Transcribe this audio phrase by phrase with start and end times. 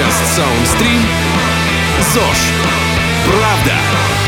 [0.00, 1.02] Подкаст Soundstream
[2.14, 2.38] ЗОЖ.
[3.26, 3.74] Правда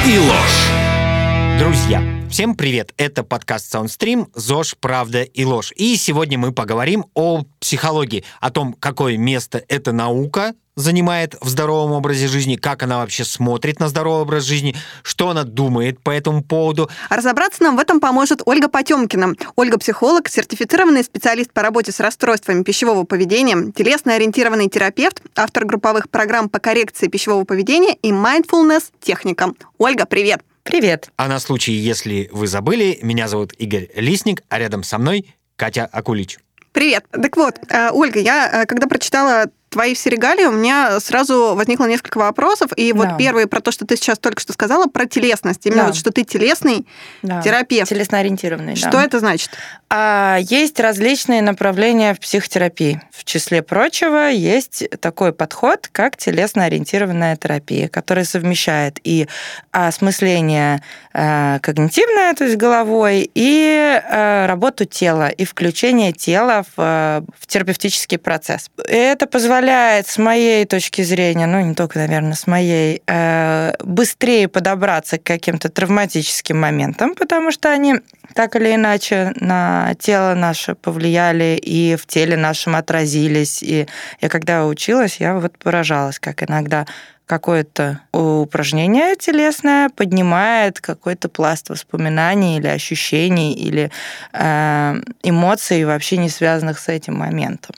[0.06, 1.58] и ложь.
[1.58, 2.92] Друзья, всем привет!
[2.98, 4.76] Это подкаст Soundstream «ЗОЖ.
[4.80, 5.72] Правда и ложь».
[5.76, 11.93] И сегодня мы поговорим о психологии, о том, какое место эта наука занимает в здоровом
[11.93, 16.43] образе жизни, как она вообще смотрит на здоровый образ жизни, что она думает по этому
[16.43, 16.89] поводу.
[17.08, 19.35] А разобраться нам в этом поможет Ольга Потемкина.
[19.57, 26.49] Ольга– психолог, сертифицированный специалист по работе с расстройствами пищевого поведения, телесно-ориентированный терапевт, автор групповых программ
[26.49, 29.52] по коррекции пищевого поведения и mindfulness техника.
[29.79, 30.43] Ольга, привет!
[30.63, 31.11] Привет.
[31.16, 35.89] А на случай, если вы забыли, меня зовут Игорь Лисник, а рядом со мной Катя
[35.91, 36.39] Акулич.
[36.72, 37.05] Привет.
[37.11, 41.86] Так вот, э, Ольга, я э, когда прочитала твои все регалии, у меня сразу возникло
[41.86, 42.70] несколько вопросов.
[42.77, 43.17] И вот Да.
[43.17, 45.64] первый про то, что ты сейчас только что сказала, про телесность.
[45.67, 45.86] Именно Да.
[45.89, 46.86] вот, что ты телесный
[47.22, 47.41] Да.
[47.42, 47.88] терапевт.
[47.91, 49.05] Телесно-ориентированный, Что да.
[49.05, 49.50] это значит?
[49.88, 53.00] А, есть различные направления в психотерапии.
[53.11, 59.27] В числе прочего, есть такой подход, как телесно-ориентированная терапия, который совмещает и
[59.70, 60.83] осмысление
[61.14, 67.46] э, когнитивное, то есть головой, и э, работу тела, и включение тела в, э, в
[67.46, 68.70] терапевтический процесс.
[68.86, 75.18] Это позволяет, с моей точки зрения, ну не только, наверное, с моей, э, быстрее подобраться
[75.18, 78.00] к каким-то травматическим моментам, потому что они
[78.34, 83.62] так или иначе на тело наше повлияли и в теле нашем отразились.
[83.62, 83.86] И
[84.20, 86.86] я когда училась, я вот поражалась, как иногда
[87.27, 93.90] какое-то упражнение телесное поднимает какой-то пласт воспоминаний или ощущений или
[94.33, 97.74] э, эмоций, вообще не связанных с этим моментом.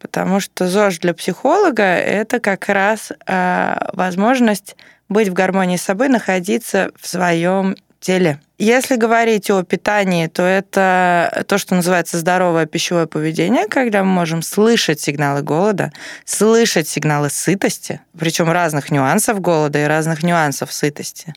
[0.00, 4.76] Потому что ЗОЖ для психолога это как раз э, возможность
[5.08, 8.40] быть в гармонии с собой, находиться в своем теле.
[8.58, 14.42] Если говорить о питании, то это то, что называется здоровое пищевое поведение, когда мы можем
[14.42, 15.92] слышать сигналы голода,
[16.26, 21.32] слышать сигналы сытости, причем разных нюансов голода и разных нюансов сытости,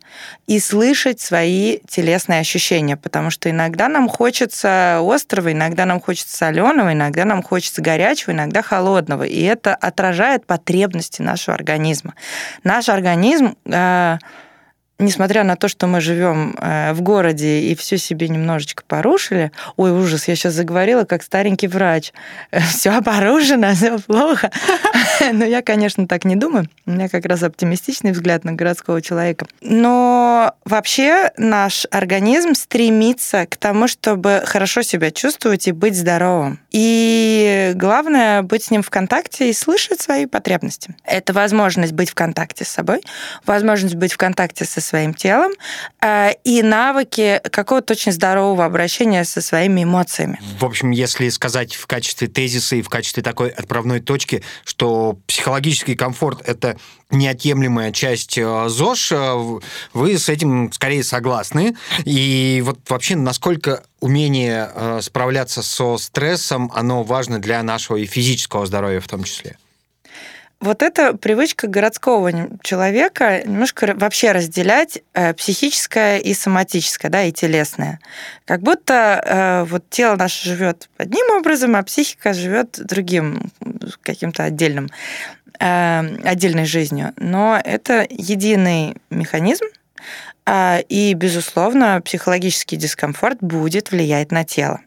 [0.47, 6.91] и слышать свои телесные ощущения, потому что иногда нам хочется острого, иногда нам хочется соленого,
[6.91, 12.15] иногда нам хочется горячего, иногда холодного, и это отражает потребности нашего организма.
[12.65, 14.17] Наш организм э,
[14.99, 19.91] несмотря на то, что мы живем э, в городе и все себе немножечко порушили, ой,
[19.91, 22.13] ужас, я сейчас заговорила как старенький врач,
[22.51, 24.51] все порушено, все плохо.
[25.31, 26.67] Но я, конечно, так не думаю.
[26.85, 29.47] У меня как раз оптимистичный взгляд на городского человека.
[29.61, 36.59] Но вообще наш организм стремится к тому, чтобы хорошо себя чувствовать и быть здоровым.
[36.71, 40.95] И главное быть с ним в контакте и слышать свои потребности.
[41.03, 43.01] Это возможность быть в контакте с собой,
[43.45, 45.51] возможность быть в контакте со своим телом
[46.01, 50.39] э, и навыки какого-то очень здорового обращения со своими эмоциями.
[50.59, 55.95] В общем, если сказать в качестве тезиса и в качестве такой отправной точки, что психологический
[55.95, 56.77] комфорт– это
[57.09, 59.59] неотъемлемая часть э, ЗОЖ, э,
[59.93, 61.75] вы с этим скорее согласны.
[62.05, 64.69] И вот вообще, насколько умение
[65.01, 69.57] справляться со стрессом, оно важно для нашего и физического здоровья в том числе?
[70.63, 72.31] Вот эта привычка городского
[72.61, 77.99] человека немножко вообще разделять э, психическое и соматическое, да, и телесное.
[78.45, 83.51] Как будто э, вот тело наше живет одним образом, а психика живет другим,
[84.03, 84.89] каким-то отдельным,
[85.59, 87.11] э, отдельной жизнью.
[87.17, 89.65] Но это единый механизм,
[90.49, 94.79] и, безусловно, психологический дискомфорт будет влиять на тело.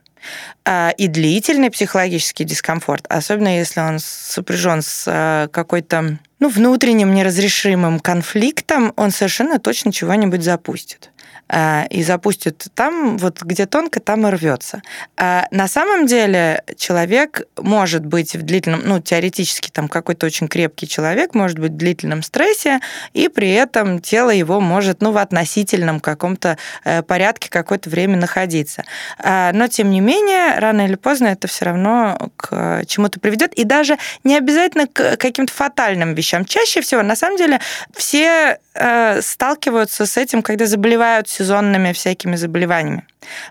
[0.64, 8.00] А, И длительный психологический дискомфорт, особенно если он сопряжен с а, какой-то ну, внутренним неразрешимым
[8.00, 11.10] конфликтом, он совершенно точно чего-нибудь запустит.
[11.48, 14.82] А, И запустит там, вот где тонко, там и рвется.
[15.16, 20.88] А На самом деле человек может быть в длительном, ну, теоретически там какой-то очень крепкий
[20.88, 22.80] человек может быть в длительном стрессе,
[23.12, 28.84] и при этом тело его может, ну, в относительном каком-то э, порядке какое-то время находиться.
[29.22, 33.54] Но, тем не менее, рано или поздно это все равно к чему-то приведет.
[33.54, 36.44] И даже не обязательно к каким-то фатальным вещам.
[36.44, 37.60] Чаще всего, на самом деле,
[37.94, 43.04] все э, сталкиваются с этим, когда заболевают сезонными всякими заболеваниями.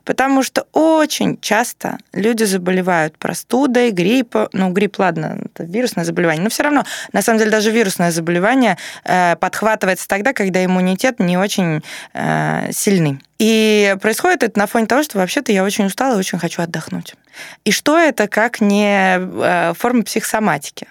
[0.04, 4.48] Потому что очень часто люди заболевают простудой, гриппом.
[4.54, 6.84] Ну, грипп, ладно, это вирусное заболевание, но все равно,
[7.14, 11.84] на самом деле, даже вирусное заболевание э, подхватывается тогда, когда иммунитет не очень
[12.14, 13.20] э, сильный.
[13.38, 17.16] И происходит это на фоне того, что вообще-то я очень устала и очень хочу отдохнуть.
[17.66, 20.88] И что это, как не э, форма психосоматики?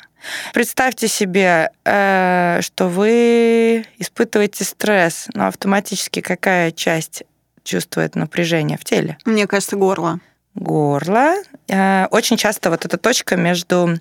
[0.53, 7.23] Представьте себе, э, что вы испытываете стресс, но автоматически какая часть
[7.63, 9.17] чувствует напряжение в теле?
[9.25, 10.21] Мне кажется, горло.
[10.55, 11.35] Горло.
[11.69, 13.99] э, очень часто вот эта точка между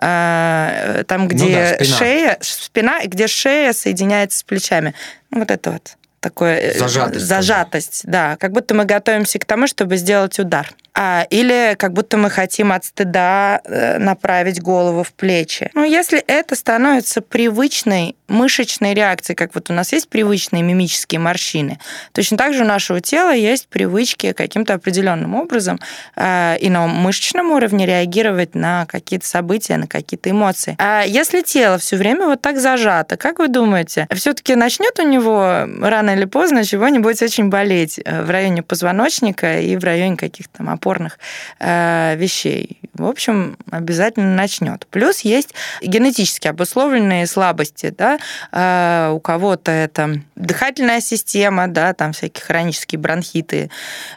[0.00, 1.96] э, там, где Ну да, спина.
[1.98, 4.94] шея, спина, и где шея соединяется с плечами.
[5.30, 7.26] Ну, Вот это вот такое Зажатость.
[7.26, 10.70] зажатость, да, как будто мы готовимся к тому, чтобы сделать удар.
[10.94, 15.70] А, или как будто мы хотим от стыда э, направить голову в плечи.
[15.74, 21.78] Ну, если это становится привычной мышечной реакцией, как вот у нас есть привычные мимические морщины,
[22.12, 25.80] точно так же у нашего тела есть привычки каким-то определенным образом
[26.16, 30.76] э, и на мышечном уровне реагировать на какие-то события, на какие-то эмоции.
[30.78, 35.66] А если тело все время вот так зажато, как вы думаете, все-таки начнет у него
[35.80, 41.18] рано или поздно чего-нибудь очень болеть э, в районе позвоночника и в районе каких-то опорных
[41.58, 42.80] э, вещей?
[42.94, 44.86] В общем, обязательно начнет.
[44.86, 48.18] Плюс есть генетически обусловленные слабости, да,
[48.52, 53.70] Э, у кого-то это дыхательная система, да, там всякие хронические бронхиты,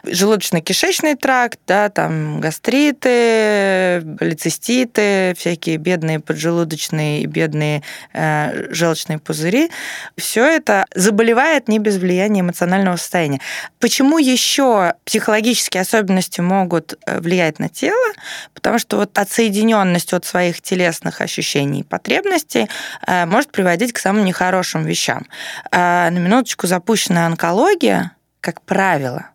[0.04, 7.82] желудочно-кишечный тракт, да, там гастриты, лициститы, всякие бедные поджелудочные и бедные
[8.12, 9.70] э, желчные пузыри.
[10.16, 13.40] Все это заболевает не без влияния эмоционального состояния.
[13.80, 18.12] Почему еще психологические особенности могут э, влиять на тело?
[18.54, 22.68] Потому что вот отсоединенность от своих телесных ощущений и потребностей
[23.06, 25.26] э, может приводить к самым нехорошим вещам.
[25.70, 29.30] А на минуточку запущенная онкология, как правило,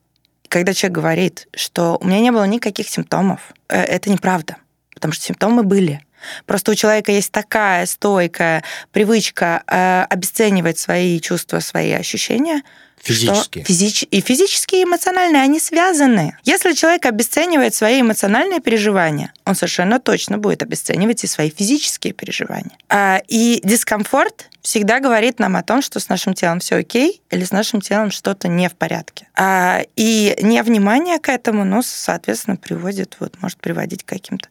[0.49, 4.57] когда человек говорит, что у меня не было никаких симптомов, э, это неправда,
[4.93, 6.01] потому что симптомы были.
[6.45, 12.61] Просто у человека есть такая стойкая привычка э, обесценивать свои чувства, свои ощущения,
[13.03, 13.59] Физически.
[13.59, 14.05] что физич...
[14.11, 16.37] И физические, и эмоциональные, они связаны.
[16.43, 22.77] Если человек обесценивает свои эмоциональные переживания, он совершенно точно будет обесценивать и свои физические переживания.
[22.89, 27.43] А, И дискомфорт всегда говорит нам о том, что с нашим телом все окей или
[27.43, 29.27] с нашим телом что-то не в порядке.
[29.35, 34.49] А, И невнимание к этому, ну, соответственно, приводит, вот, может приводить к каким-то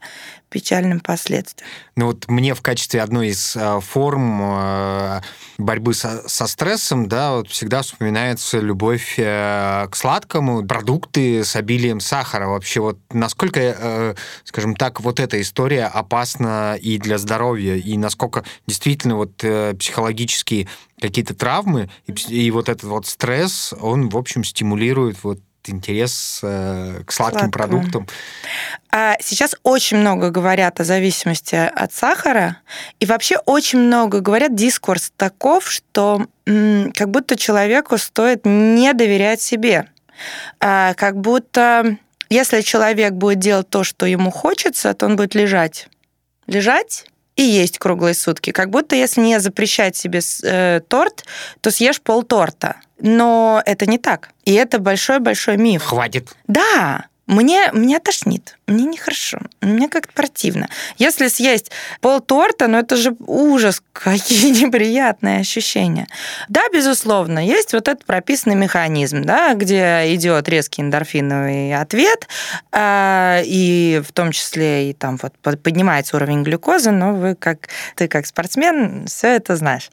[0.48, 1.68] печальным последствиям.
[1.94, 5.20] Ну вот мне в качестве одной из э, форм
[5.58, 12.00] борьбы со, со стрессом, да, вот всегда вспоминается любовь э, к сладкому, продукты с обилием
[12.00, 12.49] сахара.
[12.49, 14.14] Вообще вот насколько, э,
[14.44, 20.69] скажем так, вот эта история опасна и для здоровья, и насколько действительно вот э, психологические
[21.00, 27.02] какие-то травмы и, и вот этот вот стресс, он, в общем, стимулирует вот интерес э,
[27.06, 27.52] к сладким Сладкому.
[27.52, 28.06] продуктам.
[28.90, 32.58] А Сейчас очень много говорят о зависимости от сахара,
[33.00, 39.40] и вообще очень много говорят, дискурс таков, что м, как будто человеку стоит не доверять
[39.43, 39.88] себе.
[40.60, 41.96] А, Как будто
[42.31, 45.88] если человек будет делать то, что ему хочется, то он будет лежать.
[46.46, 47.06] Лежать
[47.38, 48.50] и есть круглые сутки.
[48.50, 51.25] Как будто если не запрещать себе э, торт,
[51.61, 52.76] то съешь пол торта.
[53.00, 54.31] Но это не так.
[54.44, 55.85] И это большой-большой миф.
[55.85, 56.35] Хватит.
[56.49, 60.69] Да, мне, меня тошнит, мне нехорошо, мне как-то противно.
[60.96, 61.70] Если съесть
[62.00, 66.08] пол торта, ну это же ужас, какие неприятные ощущения.
[66.48, 72.26] Да, безусловно, есть вот этот прописанный механизм, да, где идет резкий эндорфиновый ответ,
[72.72, 77.69] а, и в том числе и там вот под- поднимается уровень глюкозы, но вы как,
[77.94, 79.90] ты как спортсмен все это знаешь.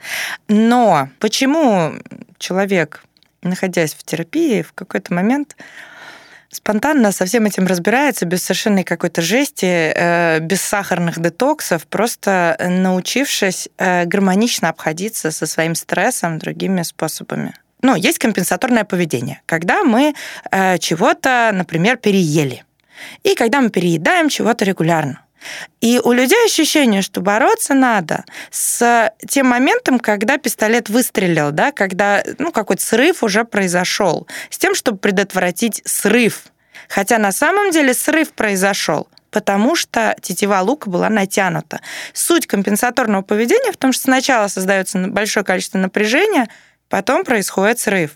[0.48, 1.96] Но почему
[2.38, 3.04] человек,
[3.42, 5.58] находясь в терапии, в какой-то момент
[6.56, 13.70] спонтанно со всем этим разбирается, без совершенной какой-то жести, э, без сахарных детоксов, просто научившись
[13.78, 17.54] э, гармонично обходиться со своим стрессом другими способами.
[17.82, 20.16] Ну, есть компенсаторное поведение, когда мы
[20.52, 22.64] э, чего-то, например, переели.
[23.24, 25.25] И когда мы переедаем чего-то регулярно.
[25.82, 32.24] И у людей ощущение, что бороться надо с тем моментом, когда пистолет выстрелил, да, когда
[32.40, 36.44] ну, какой-то срыв уже произошел, с тем, чтобы предотвратить срыв.
[36.90, 41.82] Хотя на самом деле срыв произошел потому что тетива лука была натянута.
[42.14, 46.48] Суть компенсаторного поведения в том, что сначала создается большое количество напряжения,
[46.88, 48.12] потом происходит срыв.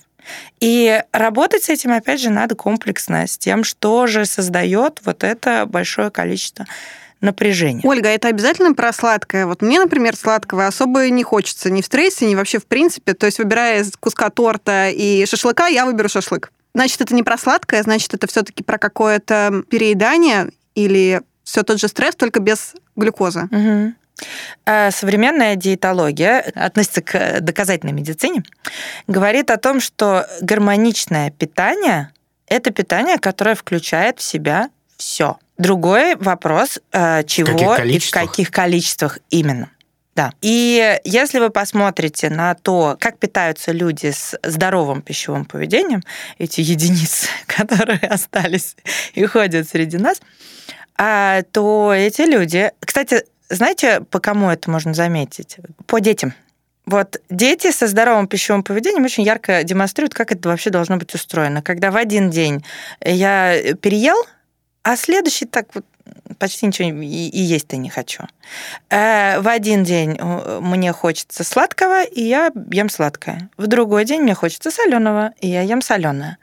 [0.61, 5.65] И работать с этим, опять же, надо комплексно, с тем, что же создает вот это
[5.65, 6.65] большое количество
[7.21, 7.81] напряжения.
[7.83, 9.45] Ольга, это обязательно про сладкое?
[9.45, 13.13] Вот мне, например, сладкого особо не хочется ни в стрессе, ни вообще в принципе.
[13.13, 16.51] То есть, выбирая из куска торта и шашлыка, я выберу шашлык.
[16.73, 21.87] Значит, это не про сладкое, значит, это все-таки про какое-то переедание или все тот же
[21.87, 23.49] стресс, только без глюкозы.
[24.65, 28.43] Э, Современная диетология относится к доказательной медицине,
[29.07, 32.11] говорит о том, что гармоничное питание–
[32.47, 35.37] это питание, которое включает в себя все.
[35.59, 39.69] Другой вопрос, э, чего каких и в каких количествах именно.
[40.15, 40.31] Да.
[40.41, 46.01] И если вы посмотрите на то, как питаются люди с здоровым пищевым поведением,
[46.37, 48.77] эти единицы, которые остались
[49.13, 50.21] и ходят среди нас,
[50.97, 52.71] а, то эти люди...
[52.79, 55.57] Кстати, знаете, по кому это можно заметить?
[55.87, 56.33] По детям.
[56.85, 61.61] Вот дети со здоровым пищевым поведением очень ярко демонстрируют, как это вообще должно быть устроено.
[61.61, 62.63] Когда в один день
[63.03, 64.17] я переел,
[64.83, 65.85] а следующий так вот
[66.37, 68.23] почти ничего и, и есть-то не хочу.
[68.89, 73.49] Э, в один день э, мне хочется сладкого, и я ем сладкое.
[73.57, 76.37] В другой день мне хочется соленого, и я ем соленое.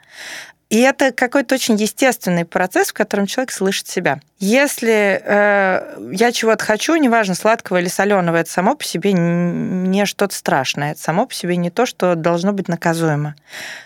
[0.69, 4.19] И это какой-то очень естественный процесс, в котором человек слышит себя.
[4.39, 10.35] Если э, я чего-то хочу, неважно, сладкого или соленого, это само по себе не что-то
[10.35, 13.35] страшное, это само по себе не то, что должно быть наказуемо.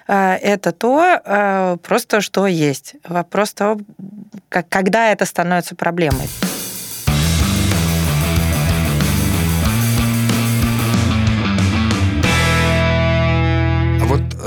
[0.08, 2.96] Э, это то, э, просто что есть.
[3.04, 3.80] Вопрос того,
[4.50, 6.28] как, когда это становится проблемой.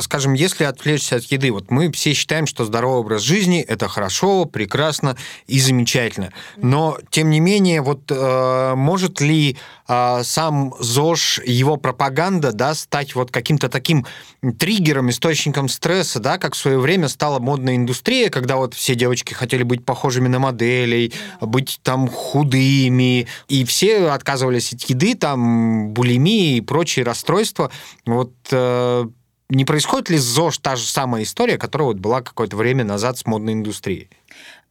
[0.00, 4.44] Скажем, если отвлечься от еды, вот мы все считаем, что здоровый образ жизни– это хорошо,
[4.44, 6.32] прекрасно и замечательно.
[6.56, 9.56] Но, тем не менее, вот э, может ли
[9.88, 14.06] э, сам ЗОЖ, его пропаганда, да, стать вот каким-то таким
[14.58, 19.32] триггером, источником стресса, да, как в свое время стала модная индустрия, когда вот все девочки
[19.32, 26.56] хотели быть похожими на моделей, быть там худыми, и все отказывались от еды, там, булимии
[26.56, 27.70] и прочие расстройства.
[28.06, 29.06] Вот э,
[29.48, 33.18] не происходит ли с ЗОЖ та же самая история, которая вот была какое-то время назад
[33.18, 34.08] с модной индустрией?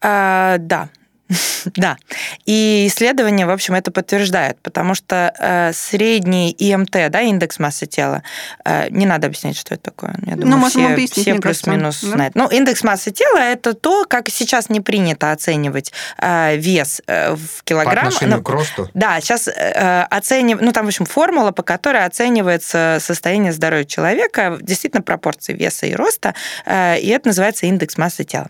[0.01, 0.89] А, да,
[1.75, 1.97] Да,
[2.45, 8.23] и исследования, в общем, это подтверждают, потому что э, средний ИМТ, да, индекс массы тела,
[8.65, 10.15] э, не надо объяснять, что это такое.
[10.25, 12.09] Я думаю, ну, все, объяснить, все плюс-минус да?
[12.09, 12.35] знают.
[12.35, 17.63] Ну, индекс массы тела– это то, как сейчас не принято оценивать э, вес э, в
[17.63, 17.95] килограмм.
[17.95, 18.89] По отношению ну, к росту?
[18.93, 24.57] Да, сейчас э, оценивают, ну, там, в общем, формула, по которой оценивается состояние здоровья человека,
[24.61, 28.49] действительно, пропорции веса и роста, э, и это называется индекс массы тела.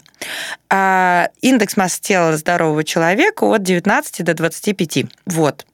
[0.70, 5.06] А индекс массы тела здорового человека от 19 до 25.
[5.26, 5.66] Вот.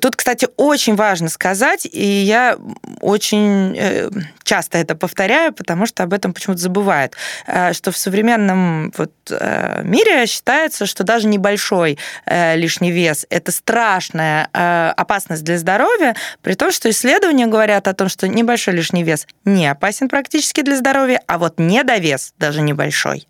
[0.00, 2.58] Тут, кстати, очень важно сказать, и я
[3.00, 4.10] очень э,
[4.42, 7.14] часто это повторяю, потому что об этом почему-то забывают,
[7.46, 14.48] э, что в современном вот, э, мире считается, что даже небольшой лишний вес– это страшная
[14.96, 19.66] опасность для здоровья, при том, что исследования говорят о том, что небольшой лишний вес не
[19.66, 23.26] опасен практически для здоровья, а вот недовес, даже небольшой,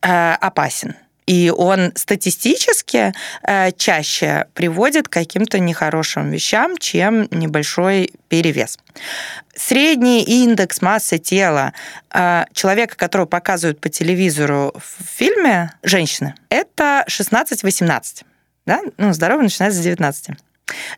[0.00, 0.94] опасен
[1.26, 8.78] и он статистически э, чаще приводит к каким-то нехорошим вещам, чем небольшой перевес.
[9.54, 11.72] Средний индекс массы тела
[12.12, 18.22] э, человека, которого показывают по телевизору в фильме женщины, это 16-18.
[18.66, 18.80] Да?
[18.96, 20.30] Ну, здоровый начинается с 19.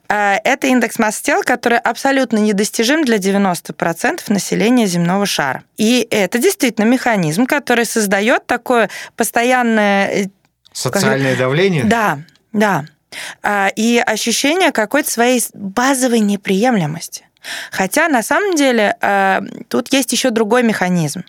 [0.09, 5.63] Э, это индекс массы тела, который абсолютно недостижим для 90% населения земного шара.
[5.77, 10.09] И это действительно механизм, который создает такое постоянное...
[10.09, 10.27] Э,
[10.73, 11.85] Социальное скажем, давление?
[11.85, 12.21] Да,
[12.53, 12.85] да.
[13.43, 17.25] А, и ощущение какой-то своей базовой неприемлемости.
[17.71, 21.25] Хотя на самом деле э, тут есть еще другой механизм.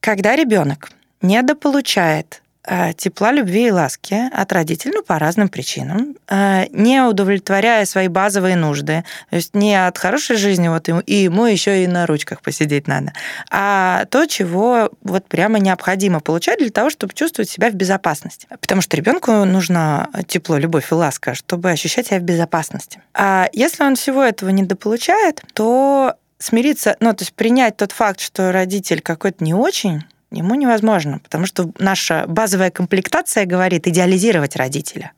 [0.00, 2.49] Когда ребенок недополучает Э,
[2.96, 8.56] тепла, любви и ласки от родителей, ну, по разным причинам, э, не удовлетворяя свои базовые
[8.56, 12.42] нужды, то есть не от хорошей жизни, вот ему, и ему еще и на ручках
[12.42, 13.12] посидеть надо,
[13.50, 18.46] а то, чего вот прямо необходимо получать для того, чтобы чувствовать себя в безопасности.
[18.60, 23.00] Потому что ребенку нужно тепло, любовь и ласка, чтобы ощущать себя в безопасности.
[23.14, 28.52] А если он всего этого недополучает, то смириться, ну, то есть принять тот факт, что
[28.52, 35.12] родитель какой-то не очень, ему невозможно, потому что наша базовая комплектация говорит идеализировать родителя.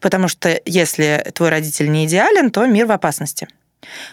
[0.00, 3.48] Потому что если твой родитель не идеален, то мир в опасности.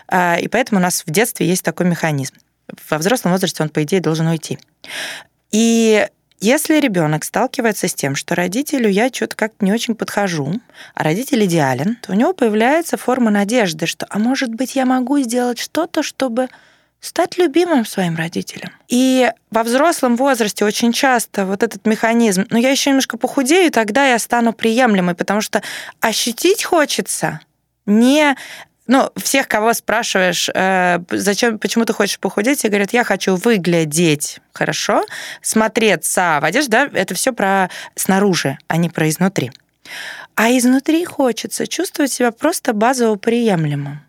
[0.07, 2.35] А, и поэтому у нас в детстве есть такой механизм.
[2.89, 4.59] Во взрослом возрасте он, по идее, должен уйти.
[5.51, 6.07] И
[6.39, 10.53] если ребенок сталкивается с тем, что родителю я что-то как-то не очень подхожу,
[10.93, 15.19] а родитель идеален, то у него появляется форма надежды, что, а может быть, я могу
[15.19, 16.47] сделать что-то, чтобы
[16.99, 18.71] стать любимым своим родителем.
[18.87, 24.07] И во взрослом возрасте очень часто вот этот механизм, ну я еще немножко похудею, тогда
[24.07, 25.61] я стану приемлемой, потому что
[26.01, 27.39] ощутить хочется
[27.85, 28.35] не
[28.89, 34.39] ну, всех, кого спрашиваешь, э, зачем, почему ты хочешь похудеть, и говорят, я хочу выглядеть
[34.51, 35.05] хорошо,
[35.43, 39.51] смотреться в одежде, да, это все про снаружи, а не про изнутри.
[40.33, 44.01] А изнутри хочется чувствовать себя просто базово приемлемым.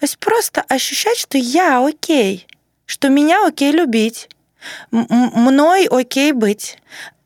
[0.00, 2.46] То есть просто ощущать, что я окей,
[2.86, 4.28] что меня окей любить,
[4.90, 6.78] мной окей быть.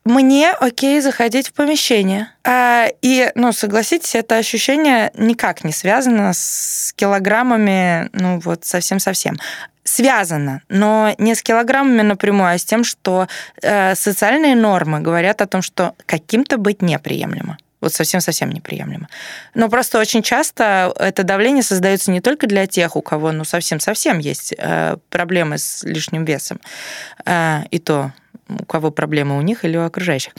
[0.04, 2.32] мне окей заходить в помещение.
[2.42, 9.36] А, и, ну, согласитесь, это ощущение никак не связано с килограммами, ну, вот совсем-совсем
[9.84, 13.28] связано, но не с килограммами напрямую, а с тем, что
[13.62, 17.58] э, социальные нормы говорят о том, что каким-то быть неприемлемо.
[17.80, 19.08] Вот совсем-совсем неприемлемо.
[19.54, 24.18] Но просто очень часто это давление создается не только для тех, у кого ну совсем-совсем
[24.18, 26.60] есть э, проблемы с лишним весом,
[27.24, 28.12] э, и то
[28.48, 30.32] у кого проблемы у них или у окружающих.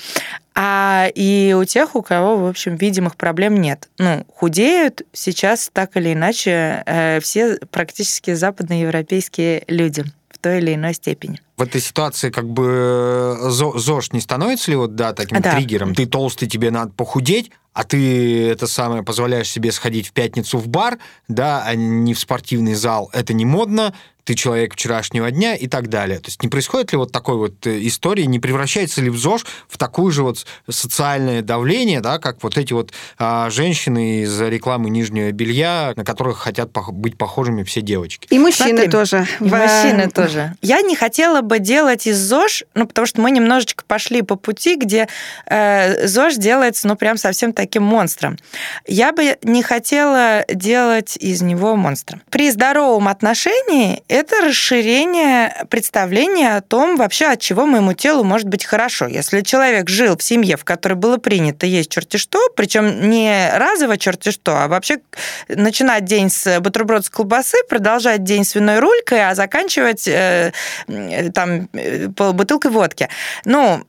[0.53, 3.89] А и у тех, у кого, в общем, видимых проблем нет.
[3.97, 10.03] Ну, худеют сейчас так или иначе э, все практически западноевропейские люди
[10.41, 11.39] той или иной степени.
[11.57, 15.55] В этой ситуации как бы э, ЗОЖ не становится ли вот, да, таким да.
[15.55, 15.93] триггером?
[15.93, 20.67] Ты толстый, тебе надо похудеть, а ты это самое позволяешь себе сходить в пятницу в
[20.67, 20.97] бар,
[21.27, 23.09] да, а не в спортивный зал.
[23.13, 26.19] Это не модно, ты человек вчерашнего дня и так далее.
[26.19, 29.45] То есть не происходит ли вот такой вот э, истории, не превращается ли в ЗОЖ
[29.67, 34.89] в такое же вот социальное давление, да, как вот эти вот а, женщины из рекламы
[34.89, 38.27] нижнего белья, на которых хотят быть похожими все девочки.
[38.29, 39.27] И мужчины Смотри, тоже.
[39.39, 39.51] И в...
[39.51, 40.55] мужчины тоже.
[40.61, 44.75] Я не хотела бы делать из ЗОЖ, ну, потому что мы немножечко пошли по пути,
[44.75, 45.07] где
[45.47, 48.39] э, ЗОЖ делается, ну, прям совсем таким монстром.
[48.87, 52.19] Я бы не хотела делать из него монстра.
[52.31, 58.65] При здоровом отношении это расширение представления о том вообще, от чего моему телу может быть
[58.65, 59.05] хорошо.
[59.05, 63.99] Если человек жил в семье, в которой было принято есть черти что, причем не разово
[63.99, 64.97] черти что, а вообще
[65.47, 70.51] начинать день с бутерброд с колбасы, продолжать день свиной рулькой, а заканчивать э,
[71.35, 73.07] там э, бутылкой водки.
[73.45, 73.85] Ну,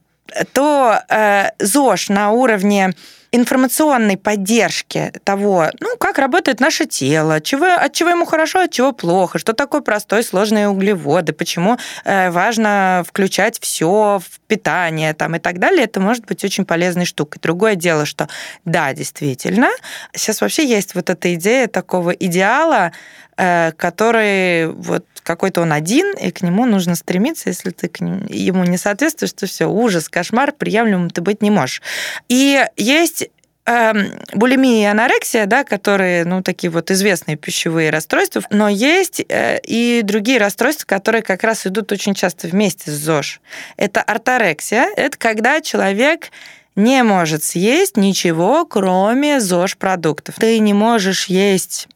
[0.53, 2.93] то э, ЗОЖ на уровне
[3.33, 8.93] информационной поддержки того, ну, как работает наше тело, чего, от чего ему хорошо, от чего
[8.93, 15.39] плохо, что такое простой сложные углеводы, почему э, важно включать все в питание там, и
[15.39, 17.41] так далее, это может быть очень полезной штукой.
[17.43, 18.29] Другое дело, что
[18.67, 19.71] да, действительно,
[20.15, 22.93] сейчас вообще есть вот эта идея такого идеала,
[23.39, 28.27] э, который вот какой-то он один, и к нему нужно стремиться, если ты к нему,
[28.29, 31.83] ему не соответствуешь, то все, ужас, кошмар, приемлемым ты быть не можешь.
[32.29, 33.29] И есть
[33.67, 39.61] эм, булимия и анорексия, да, которые, ну, такие вот известные пищевые расстройства, но есть э,
[39.65, 43.41] и другие расстройства, которые как раз идут очень часто вместе с ЗОЖ.
[43.77, 46.31] Это орторексия, это когда человек
[46.75, 50.37] не может съесть ничего, кроме ЗОЖ-продуктов.
[50.39, 51.89] Ты не можешь есть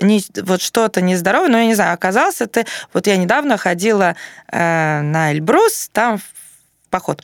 [0.00, 2.66] не, вот что-то нездоровое, но я не знаю, оказался ты...
[2.92, 4.16] Вот я недавно ходила
[4.50, 6.24] э, на Эльбрус, там в
[6.90, 7.22] поход.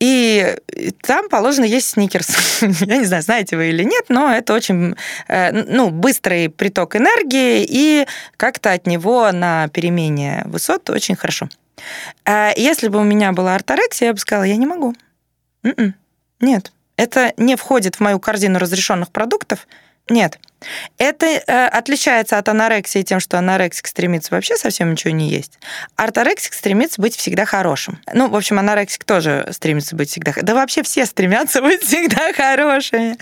[0.00, 0.56] И
[1.02, 2.62] там положено есть сникерс.
[2.62, 4.96] Я не знаю, знаете вы или нет, но это очень
[5.28, 8.06] э, ну, быстрый приток энергии, и
[8.36, 11.48] как-то от него на перемене высот очень хорошо.
[12.26, 14.94] Э, если бы у меня была орторексия, я бы сказала, я не могу.
[15.62, 15.94] М-м,
[16.40, 19.66] нет, это не входит в мою корзину разрешенных продуктов.
[20.10, 20.38] Нет.
[20.98, 25.58] Это э, отличается от анорексии тем, что анорексик стремится вообще совсем ничего не есть.
[25.96, 28.00] Орторексик стремится быть всегда хорошим.
[28.12, 30.32] Ну, в общем, анорексик тоже стремится быть всегда...
[30.42, 33.16] Да вообще все стремятся быть всегда хорошими.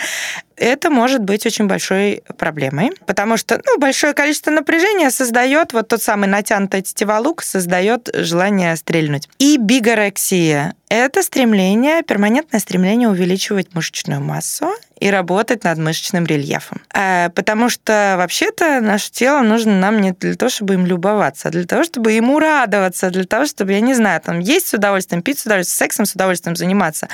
[0.56, 6.02] Это может быть очень большой проблемой, потому что ну, большое количество напряжения создает вот тот
[6.02, 9.28] самый натянутый тетива лук, создает желание стрельнуть.
[9.38, 16.80] И бигорексия– это стремление, перманентное стремление увеличивать мышечную массу и работать над мышечным рельефом.
[16.94, 21.50] Э, потому что вообще-то наше тело нужно нам не для того, чтобы им любоваться, а
[21.50, 25.22] для того, чтобы ему радоваться, для того, чтобы, я не знаю, там есть с удовольствием,
[25.22, 27.08] пить с удовольствием, сексом с удовольствием заниматься,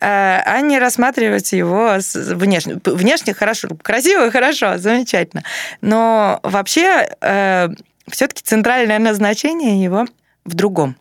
[0.00, 2.80] э, а не рассматривать его внешне.
[2.84, 5.44] Внешне хорошо, красиво, хорошо, замечательно.
[5.80, 7.68] Но вообще э,
[8.10, 10.06] все-таки центральное назначение его
[10.44, 10.96] в другом.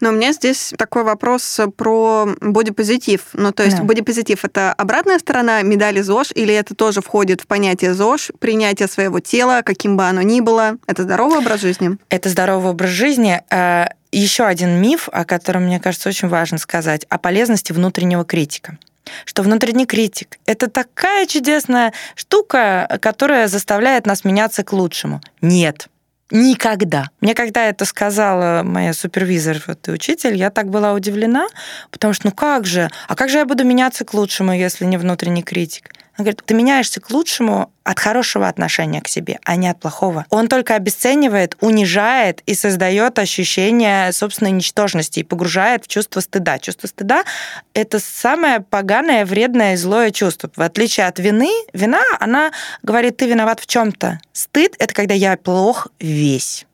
[0.00, 3.22] Но у меня здесь такой вопрос про бодипозитив.
[3.34, 3.82] Ну, то есть да.
[3.84, 9.20] бодипозитив– это обратная сторона медали ЗОЖ, или это тоже входит в понятие ЗОЖ, принятие своего
[9.20, 10.76] тела, каким бы оно ни было?
[10.86, 11.96] Это здоровый образ жизни?
[12.08, 13.42] Это здоровый образ жизни.
[13.50, 18.78] Э, Еще один миф, о котором, мне кажется, очень важно сказать, о полезности внутреннего критика
[19.24, 25.20] что внутренний критик— это такая чудесная штука, которая заставляет нас меняться к лучшему.
[25.40, 25.88] Нет,
[26.30, 27.10] Никогда.
[27.20, 31.48] Мне когда это сказала моя супервизор вот, и учитель, я так была удивлена,
[31.90, 34.96] потому что ну как же, а как же я буду меняться к лучшему, если не
[34.96, 35.90] внутренний критик?
[36.20, 40.26] Он говорит, ты меняешься к лучшему от хорошего отношения к себе, а не от плохого.
[40.28, 46.58] Он только обесценивает, унижает и создает ощущение собственной ничтожности и погружает в чувство стыда.
[46.58, 47.24] Чувство стыда—
[47.72, 50.50] это самое поганое, вредное злое чувство.
[50.54, 52.52] В отличие от вины, вина, она
[52.82, 56.66] говорит, ты виноват в чем то Стыд— это когда я плох весь.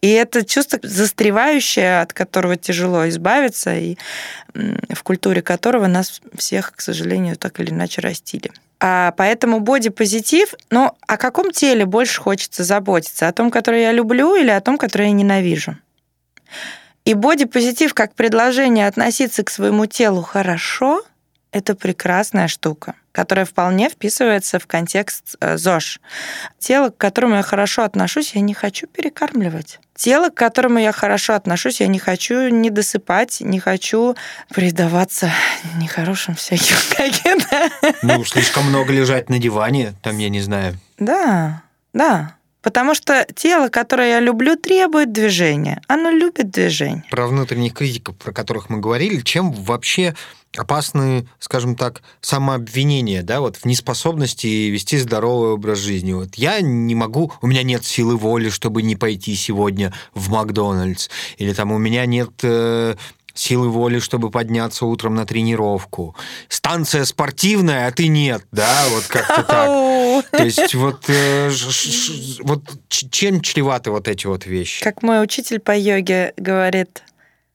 [0.00, 3.96] И это чувство застревающее, от которого тяжело избавиться, и
[4.54, 8.50] в культуре которого нас всех, к сожалению, так или иначе растили.
[8.78, 13.28] А поэтому бодипозитив, ну, о каком теле больше хочется заботиться?
[13.28, 15.76] О том, которое я люблю или о том, которое я ненавижу?
[17.04, 21.02] И бодипозитив как предложение относиться к своему телу хорошо–
[21.52, 26.00] это прекрасная штука которая вполне вписывается в контекст э, ЗОЖ.
[26.58, 29.80] Тело, к которому я хорошо отношусь, я не хочу перекармливать.
[29.94, 34.16] Тело, к которому я хорошо отношусь, я не хочу не досыпать, не хочу
[34.50, 35.32] предаваться
[35.80, 37.70] нехорошим всяким каким-то.
[38.02, 40.78] Ну, слишком много лежать на диване, там, я не знаю.
[40.98, 41.62] Да,
[41.94, 42.35] да.
[42.66, 45.80] Потому что тело, которое я люблю, требует движения.
[45.86, 47.04] Оно любит движение.
[47.12, 50.16] Про внутренних критиков, про которых мы говорили, чем вообще
[50.56, 56.12] опасны, скажем так, самообвинения, да, вот в неспособности вести здоровый образ жизни.
[56.12, 61.08] Вот я не могу, у меня нет силы воли, чтобы не пойти сегодня в Макдональдс,
[61.38, 62.96] или там у меня нет э,
[63.38, 66.16] силы воли, чтобы подняться утром на тренировку.
[66.48, 69.42] Станция спортивная, а ты нет, да, вот как-то
[70.22, 70.30] так.
[70.30, 71.50] То есть вот, э,
[72.40, 74.82] вот чем чреваты вот эти вот вещи?
[74.82, 77.02] Как мой учитель по йоге говорит,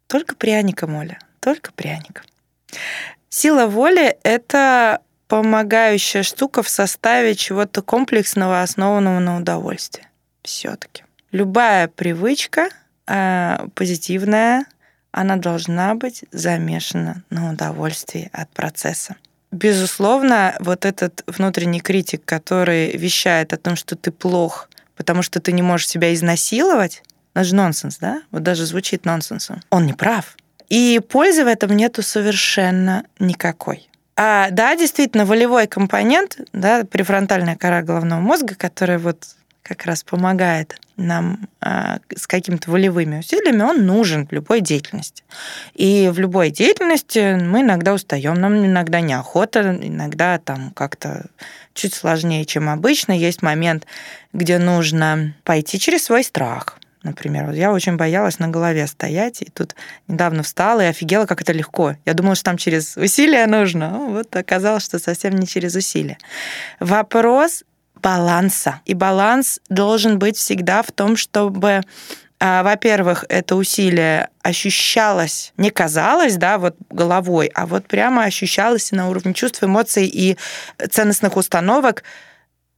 [0.08, 2.26] только пряником, Оля, только пряником.
[3.30, 10.06] Сила воли— это помогающая штука в составе чего-то комплексного, основанного на удовольствии.
[10.44, 11.04] Все-таки.
[11.32, 12.70] Любая привычка
[13.08, 14.65] э, позитивная,
[15.12, 19.15] она должна быть замешана на удовольствии от процесса.
[19.52, 25.52] Безусловно, вот этот внутренний критик, который вещает о том, что ты плох, потому что ты
[25.52, 28.21] не можешь себя изнасиловать, это же нонсенс, да?
[28.32, 29.62] Вот даже звучит нонсенсом.
[29.69, 30.38] Он не прав.
[30.69, 33.89] И пользы в этом нету совершенно никакой.
[34.15, 40.80] А, да, действительно, волевой компонент, да, префронтальная кора головного мозга, которая вот как раз помогает
[40.97, 45.24] нам э, с какими-то волевыми усилиями, он нужен в любой деятельности.
[45.74, 51.26] И в любой деятельности мы иногда устаем, нам иногда неохота, иногда там как-то
[51.74, 53.12] чуть сложнее, чем обычно.
[53.12, 53.86] Есть момент,
[54.34, 56.78] где нужно пойти через свой страх.
[57.04, 59.76] Например, вот я очень боялась на голове стоять, и тут
[60.08, 61.95] недавно встала и офигела, как это легко.
[62.06, 63.89] Я думала, что там через усилия нужно.
[63.89, 66.19] Ну, вот оказалось, что совсем не через усилия.
[66.80, 67.63] Вопрос
[68.01, 68.81] баланса.
[68.85, 71.81] И баланс должен быть всегда в том, чтобы
[72.43, 79.09] а, во-первых, это усилие ощущалось, не казалось, да, вот головой, а вот прямо ощущалось на
[79.09, 80.37] уровне чувств, эмоций и
[80.89, 82.03] ценностных установок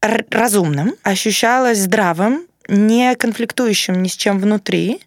[0.02, 5.00] разумным, ощущалось здравым, не конфликтующим ни с чем внутри,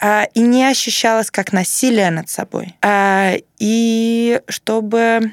[0.00, 2.74] а, и не ощущалось как насилие над собой.
[2.80, 5.32] А, и чтобы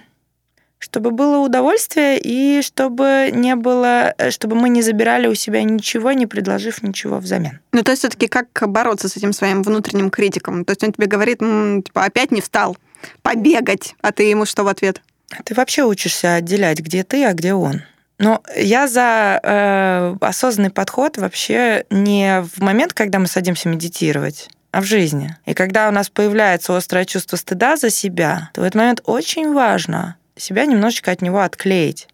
[0.80, 6.13] чтобы было удовольствие и чтобы не было, э, чтобы мы не забирали у себя ничего,
[6.13, 7.60] не предложив ничего взамен.
[7.74, 10.65] Ну, то есть все-таки как бороться с этим своим внутренним критиком?
[10.65, 12.78] То есть он тебе говорит, типа, опять не встал,
[13.22, 15.02] побегать, а ты ему что в ответ?
[15.44, 17.84] Ты вообще учишься отделять, где ты, а где он.
[18.18, 24.82] Но я за э, осознанный подход вообще не в момент, когда мы садимся медитировать, а
[24.82, 25.38] в жизни.
[25.46, 29.54] И когда у нас появляется острое чувство стыда за себя, то в этот момент очень
[29.54, 32.08] важно себя немножечко от него отклеить.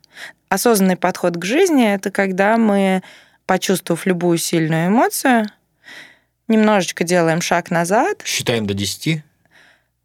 [0.49, 3.01] Осознанный подход к жизни— это когда мы,
[3.45, 5.47] почувствовав любую сильную эмоцию,
[6.47, 8.21] немножечко делаем шаг назад.
[8.25, 9.23] Считаем до 10?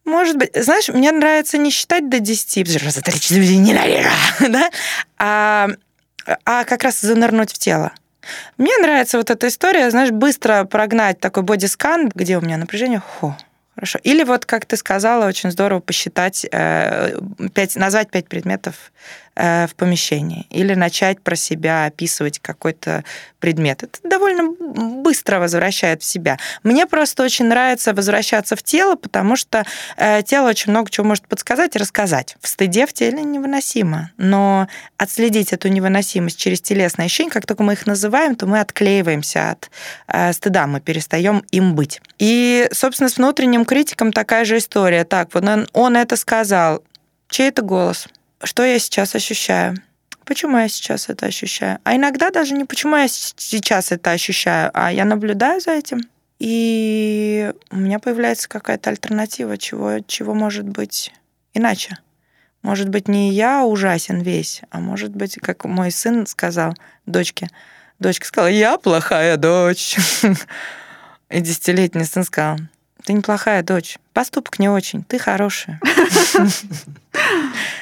[0.05, 4.11] Может быть, знаешь, мне нравится не считать до 10, потому что три, четыре, ненавижу,
[4.49, 4.71] да?
[5.19, 5.69] А,
[6.45, 7.93] а как раз занырнуть в тело.
[8.57, 13.37] Мне нравится вот эта история, знаешь, быстро прогнать такой бодискан, где у меня напряжение, хо,
[13.75, 13.99] Хорошо.
[14.03, 17.17] Или вот, как ты сказала, очень здорово посчитать, э,
[17.55, 18.93] 5, назвать пять предметов
[19.37, 20.47] в помещении.
[20.51, 23.05] Или начать про себя описывать какой-то
[23.39, 23.83] предмет.
[23.83, 24.51] Это довольно
[25.03, 26.39] быстро возвращает в себя.
[26.63, 29.65] Мне просто очень нравится возвращаться в тело, потому что
[29.97, 32.37] э, тело очень много чего может подсказать и рассказать.
[32.41, 34.11] В стыде в теле невыносимо.
[34.19, 39.53] Но отследить эту невыносимость через телесные ощущения, как только мы их называем, то мы отклеиваемся
[39.53, 39.71] от
[40.07, 42.01] э, стыда, мы перестаем им быть.
[42.19, 45.05] И, собственно, с внутренним критиком такая же история.
[45.05, 46.83] Так, вот он, он это сказал.
[47.29, 48.07] Чей это голос?
[48.43, 49.77] Что я сейчас ощущаю?
[50.25, 51.79] Почему я сейчас это ощущаю?
[51.85, 56.03] А иногда даже не почему я сейчас это ощущаю, а я наблюдаю за этим.
[56.39, 61.13] И у меня появляется какая-то альтернатива, чего, чего может быть
[61.53, 61.99] иначе.
[62.63, 66.75] Может быть, не я ужасен весь, а может быть, как мой сын сказал
[67.07, 67.49] дочке.
[67.99, 69.97] Дочка сказала, я плохая дочь.
[71.31, 72.59] И десятилетний сын сказал,
[73.05, 73.99] ты неплохая дочь.
[74.13, 75.05] Поступок не очень.
[75.05, 75.81] Ты хорошая.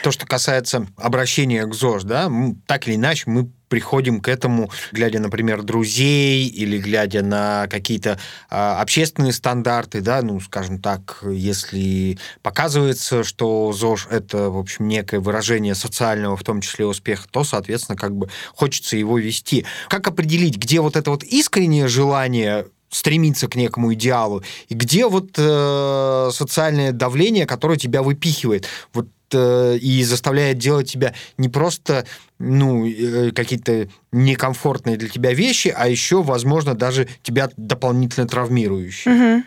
[0.02, 2.30] То, что касается обращения к ЗОЖ, да,
[2.66, 8.18] так или иначе мы приходим к этому, глядя, например, друзей или глядя на какие-то
[8.50, 15.20] а, общественные стандарты, да, ну, скажем так, если показывается, что ЗОЖ это, в общем, некое
[15.20, 19.66] выражение социального, в том числе успеха, то, соответственно, как бы хочется его вести.
[19.88, 25.32] Как определить, где вот это вот искреннее желание стремиться к некому идеалу, и где вот
[25.36, 28.66] э, социальное давление, которое тебя выпихивает.
[28.94, 32.06] Вот Э, и заставляет делать тебя не просто
[32.38, 39.14] ну, э, какие-то некомфортные для тебя вещи, а еще, возможно, даже тебя дополнительно травмирующие.
[39.14, 39.44] Угу.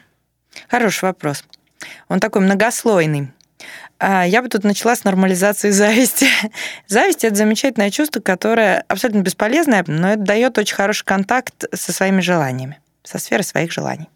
[0.70, 1.44] Хороший вопрос.
[2.10, 3.30] Он такой многослойный.
[4.00, 6.28] А, я бы тут начала с нормализации зависти.
[6.88, 12.22] Зависть– это замечательное чувство, которое абсолютно бесполезное, но это дает очень хороший контакт со своими
[12.22, 14.10] желаниями, со сферой своих желаний.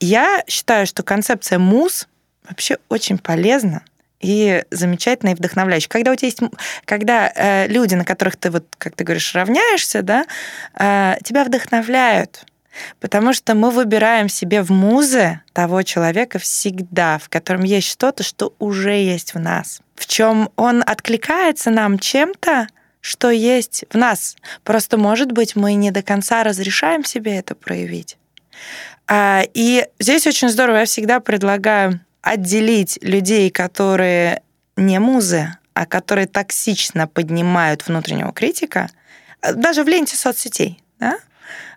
[0.00, 2.08] Я считаю, что концепция мус
[2.48, 3.82] вообще очень полезна
[4.24, 5.88] и замечательно и вдохновляюще.
[5.88, 6.40] Когда у тебя есть,
[6.86, 10.24] когда э, люди, на которых ты вот, как ты говоришь, равняешься, да,
[10.74, 12.46] э, тебя вдохновляют,
[13.00, 18.54] потому что мы выбираем себе в музы того человека всегда, в котором есть что-то, что
[18.58, 22.68] уже есть в нас, в чем он откликается нам чем-то,
[23.02, 24.36] что есть в нас.
[24.62, 28.16] Просто, может быть, мы не до конца разрешаем себе это проявить.
[29.06, 34.42] А, и здесь очень здорово, я всегда предлагаю отделить людей, которые
[34.76, 38.88] не музы, а которые токсично поднимают внутреннего критика,
[39.54, 41.18] даже в ленте соцсетей, да?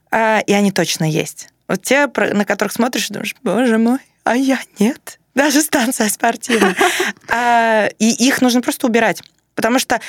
[0.10, 1.50] А, и они точно есть.
[1.68, 5.20] Вот те, на которых смотришь и думаешь, боже мой, а я нет.
[5.36, 6.76] Даже станция спортивная.
[7.30, 9.22] А, и их нужно просто убирать.
[9.54, 10.00] Потому что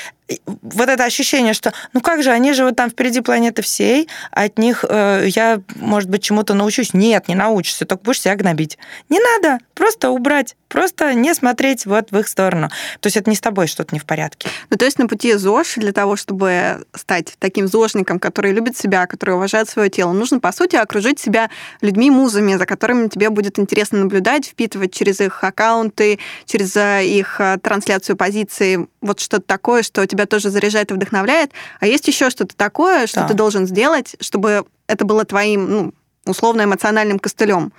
[0.46, 4.58] вот это ощущение, что ну как же, они же вот там впереди планеты всей, от
[4.58, 6.94] них э, я, может быть, чему-то научусь.
[6.94, 8.78] Нет, не научишься, только будешь себя гнобить.
[9.08, 12.68] Не надо, просто убрать, просто не смотреть вот в их сторону.
[13.00, 14.48] То есть это не с тобой что-то не в порядке.
[14.70, 19.06] Ну, то есть на пути ЗОЖ для того, чтобы стать таким ЗОЖником, который любит себя,
[19.06, 24.00] который уважает свое тело, нужно, по сути, окружить себя людьми-музами, за которыми тебе будет интересно
[24.00, 30.06] наблюдать, впитывать через их аккаунты, через э, их э, трансляцию позиции, вот что-то такое, что
[30.18, 31.52] тебя тоже заряжает и вдохновляет.
[31.80, 33.28] А есть еще что-то такое, что да.
[33.28, 35.92] ты должен сделать, чтобы это было твоим, ну,
[36.26, 37.72] условно-эмоциональным костылем.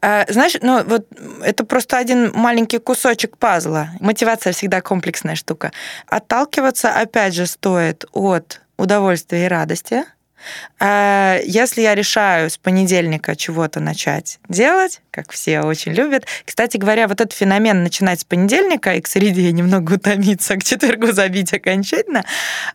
[0.00, 1.06] А, знаешь, ну вот
[1.42, 3.90] это просто один маленький кусочек пазла.
[4.00, 5.70] Мотивация всегда комплексная штука.
[6.06, 10.04] Отталкиваться, опять же, стоит от удовольствия и радости,
[10.78, 16.26] а, если я решаю с понедельника чего-то начать делать, как все очень любят.
[16.44, 21.10] Кстати говоря, вот этот феномен начинать с понедельника и к среде немного утомиться, к четвергу
[21.12, 22.22] забить окончательно,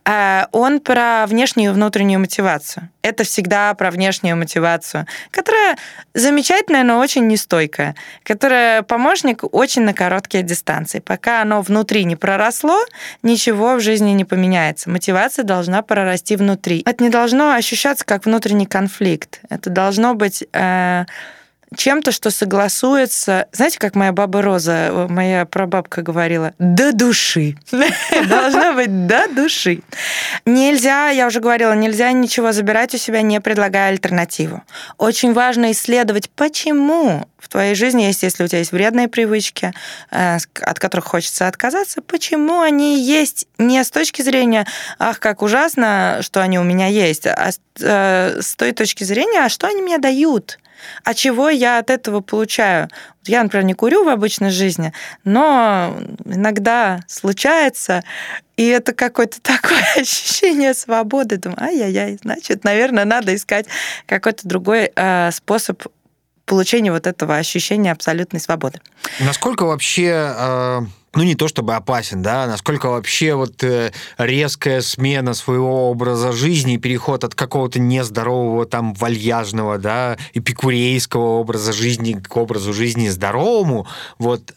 [0.04, 2.90] а, он про внешнюю и внутреннюю мотивацию.
[3.04, 5.78] Это всегда про внешнюю мотивацию, которая
[6.16, 11.00] замечательная, но очень нестойкая, которая помощник очень на короткие дистанции.
[11.00, 12.80] Пока оно внутри не проросло,
[13.22, 14.90] ничего в жизни не поменяется.
[14.90, 16.82] Мотивация должна прорасти внутри.
[16.88, 19.42] Это не должно ощущаться как внутренний конфликт.
[19.50, 21.06] Это должно быть э,
[21.76, 27.56] чем-то, что согласуется, знаете, как моя баба Роза, моя прабабка говорила, до души.
[27.72, 29.82] Должно быть до души.
[30.46, 34.64] Нельзя, я уже говорила, нельзя ничего забирать у себя, не предлагая альтернативу.
[34.98, 39.74] Очень важно исследовать, почему в твоей жизни есть, если у тебя есть вредные привычки,
[40.12, 44.68] э, от которых хочется отказаться, почему они есть не с точки зрения,
[45.00, 49.50] ах, как ужасно, что они у меня есть, а э, с той точки зрения, а
[49.50, 50.60] что они мне дают.
[51.04, 52.90] А чего я от этого получаю?
[53.26, 58.04] Я, например, не курю в обычной жизни, но иногда случается,
[58.58, 61.38] и это какое-то такое ощущение свободы.
[61.38, 63.68] Думаю, ай-яй-яй, значит, наверное, надо искать
[64.06, 65.84] какой-то другой э, способ
[66.52, 68.82] получения вот этого ощущения абсолютной свободы.
[69.22, 70.82] Насколько вообще э
[71.14, 76.78] ну, не то чтобы опасен, да, насколько вообще вот э, резкая смена своего образа жизни,
[76.78, 83.88] переход от какого-то нездорового, там, вальяжного, да, эпикурейского образа жизни к образу жизни здоровому,
[84.20, 84.54] вот,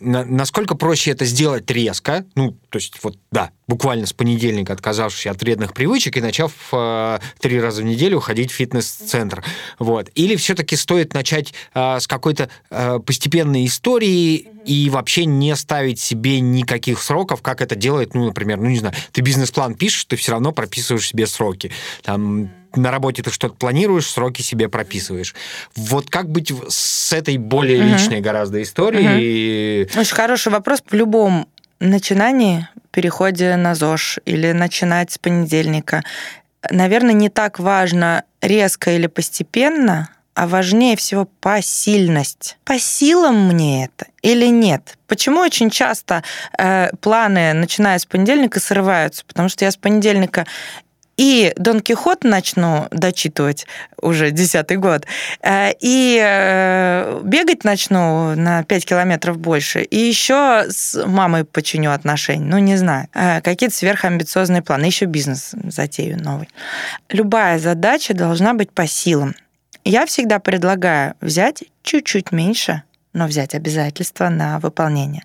[0.00, 5.26] э, насколько проще это сделать резко, ну, то есть вот, да, буквально с понедельника отказавшись
[5.26, 9.44] от вредных привычек и начав э, три раза в неделю ходить в фитнес-центр,
[9.78, 10.10] вот.
[10.14, 16.40] Или все-таки стоит начать э, с какой-то э, постепенной истории и вообще не ставить себе
[16.40, 20.32] никаких сроков, как это делает, ну, например, ну, не знаю, ты бизнес-план пишешь, ты все
[20.32, 25.34] равно прописываешь себе сроки, там, на работе ты что-то планируешь, сроки себе прописываешь.
[25.76, 27.88] Вот как быть с этой более угу.
[27.92, 29.84] личной гораздо историей?
[29.84, 30.00] Угу.
[30.00, 30.82] Очень хороший вопрос.
[30.86, 31.48] В любом
[31.80, 36.02] начинании, переходе на ЗОЖ или начинать с понедельника,
[36.70, 42.58] наверное, не так важно резко или постепенно, а важнее всего посильность.
[42.64, 44.96] По силам мне это или нет?
[45.08, 46.22] Почему очень часто
[46.56, 49.24] э, планы, начиная с понедельника, срываются?
[49.26, 50.46] Потому что я с понедельника
[51.18, 53.66] и Дон Кихот начну дочитывать
[54.00, 55.04] уже десятый год,
[55.42, 62.46] э, и э, бегать начну на 5 километров больше, и еще с мамой починю отношения,
[62.46, 66.48] ну, не знаю, э, какие-то сверхамбициозные планы, еще бизнес затею новый.
[67.10, 69.34] Любая задача должна быть по силам.
[69.84, 75.22] Я всегда предлагаю взять чуть-чуть меньше, но взять обязательства на выполнение.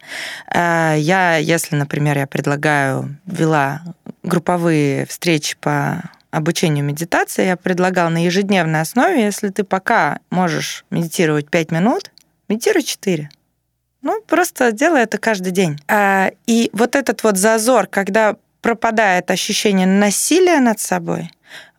[0.53, 3.81] Я, если, например, я предлагаю, вела
[4.23, 11.49] групповые встречи по обучению медитации, я предлагал на ежедневной основе, если ты пока можешь медитировать
[11.49, 12.11] 5 минут,
[12.49, 13.29] медитируй 4.
[14.01, 15.79] Ну, просто делай это каждый день.
[15.87, 21.29] А, и вот этот вот зазор, когда пропадает ощущение насилия над собой,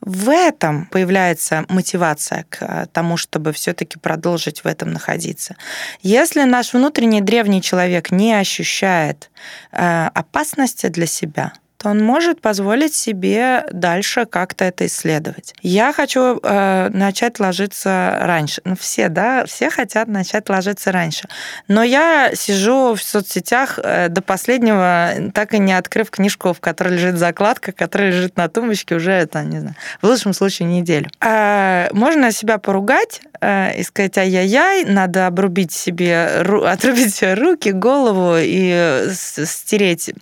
[0.00, 5.56] в этом появляется мотивация к тому, чтобы все-таки продолжить в этом находиться.
[6.02, 9.30] Если наш внутренний древний человек не ощущает
[9.72, 11.52] э, опасности для себя,
[11.84, 15.54] то он может позволить себе дальше как-то это исследовать.
[15.60, 18.62] Я хочу э, начать ложиться раньше.
[18.64, 21.28] Ну, все, да, все хотят начать ложиться раньше.
[21.68, 26.94] Но я сижу в соцсетях э, до последнего, так и не открыв книжку, в которой
[26.94, 31.10] лежит закладка, которая лежит на тумбочке уже, это, не знаю, в лучшем случае неделю.
[31.20, 36.24] А можно себя поругать э, и сказать, ай-яй-яй, надо обрубить себе,
[36.64, 40.14] отрубить себе руки, голову и стереть,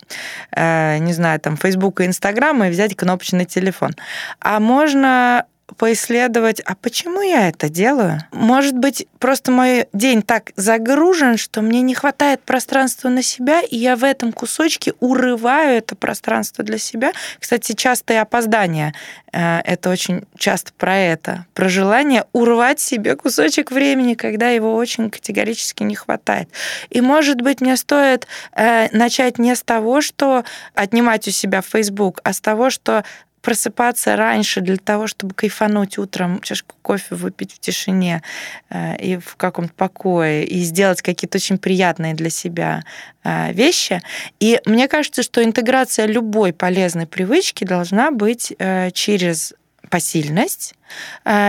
[0.51, 1.57] э, не знаю, там, там,
[2.01, 3.93] и Instagram и взять кнопочный телефон.
[4.41, 5.45] А можно
[5.77, 8.21] поисследовать, а почему я это делаю?
[8.33, 13.77] Может быть, просто мой день так загружен, что мне не хватает пространства на себя, и
[13.77, 17.13] я в этом кусочке урываю это пространство для себя.
[17.39, 18.95] Кстати, частые опоздания
[19.33, 25.11] э,— это очень часто про это, про желание урвать себе кусочек времени, когда его очень
[25.11, 26.49] категорически не хватает.
[26.91, 32.21] И, может быть, мне стоит э, начать не с того, что отнимать у себя Facebook,
[32.25, 33.05] а с того, что
[33.43, 38.23] просыпаться раньше для того, чтобы кайфануть утром, чашку кофе выпить в тишине
[38.71, 42.85] э, и в каком-то покое, и сделать какие-то очень приятные для себя
[43.25, 44.01] э, вещи.
[44.41, 49.55] И мне кажется, что интеграция любой полезной привычки должна быть э, через
[49.91, 50.75] посильность,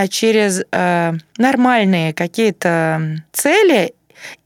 [0.10, 0.64] через
[1.38, 3.94] нормальные какие-то цели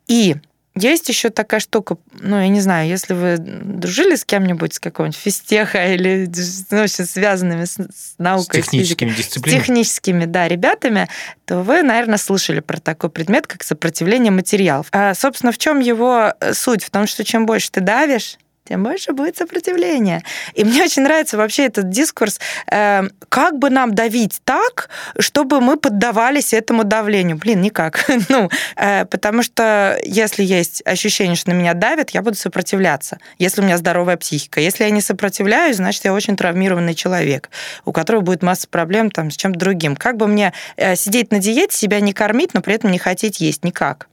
[0.07, 0.35] и
[0.77, 5.17] есть еще такая штука, ну, я не знаю, если вы дружили с кем-нибудь, с какого-нибудь
[5.17, 6.29] физтеха или
[6.71, 9.59] ну, связанными с, с наукой, с техническими с дисциплинами.
[9.59, 11.09] С техническими, да, ребятами,
[11.45, 14.87] то вы, наверное, слышали про такой предмет, как сопротивление материалов.
[14.91, 16.83] А, собственно, в чем его э, суть?
[16.83, 18.37] В том, что чем больше ты давишь,
[18.67, 20.23] тем больше будет сопротивление.
[20.53, 25.77] И мне очень нравится вообще этот дискурс, э, как бы нам давить так, чтобы мы
[25.77, 27.37] поддавались этому давлению.
[27.37, 28.05] Блин, никак.
[28.29, 33.19] ну, э, потому что если есть ощущение, что на меня давят, я буду сопротивляться.
[33.39, 34.59] Если у меня здоровая психика.
[34.59, 37.49] Если я не сопротивляюсь, значит, я очень травмированный человек,
[37.85, 39.95] у которого будет масса проблем там, с чем-то другим.
[39.95, 43.39] Как бы мне э, сидеть на диете, себя не кормить, но при этом не хотеть
[43.39, 43.63] есть?
[43.63, 44.07] Никак.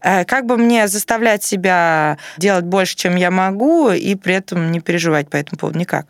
[0.00, 4.80] Э, как бы мне заставлять себя делать больше, чем я могу, и при этом не
[4.80, 5.78] переживать по этому поводу?
[5.78, 6.06] Никак.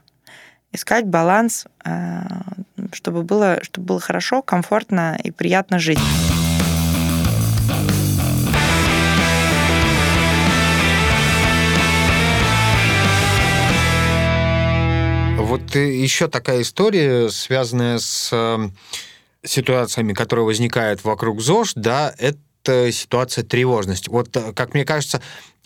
[0.72, 2.20] Искать баланс, э,
[2.92, 5.98] чтобы было, чтобы было хорошо, комфортно и приятно жить.
[15.38, 18.68] Вот еще такая история, связанная с э,
[19.42, 22.38] ситуациями, которые возникают вокруг ЗОЖ, да, это
[22.92, 24.08] ситуация тревожности.
[24.08, 25.20] Вот, э, как мне кажется,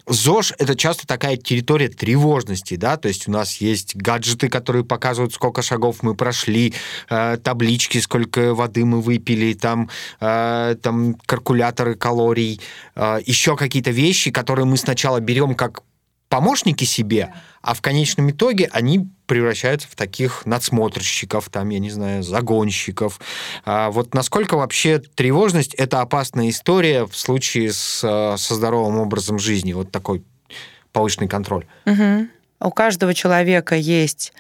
[0.07, 5.33] ЗОЖ— это часто такая территория тревожности, да, то есть у нас есть гаджеты, которые показывают,
[5.33, 6.75] сколько шагов мы прошли,
[7.09, 9.89] э, таблички, сколько воды мы выпили, там,
[10.21, 12.61] э, там калькуляторы калорий,
[12.97, 15.83] э, еще какие-то вещи, которые мы сначала берем как
[16.29, 22.23] помощники себе, а в конечном итоге они превращаются в таких надсмотрщиков, там, я не знаю,
[22.23, 23.19] загонщиков.
[23.65, 28.01] А вот насколько вообще тревожность– это опасная история в случае с,
[28.37, 29.73] со здоровым образом жизни?
[29.73, 30.23] Вот такой
[30.93, 31.65] повышенный контроль.
[31.87, 32.27] Угу.
[32.61, 34.35] У каждого человека есть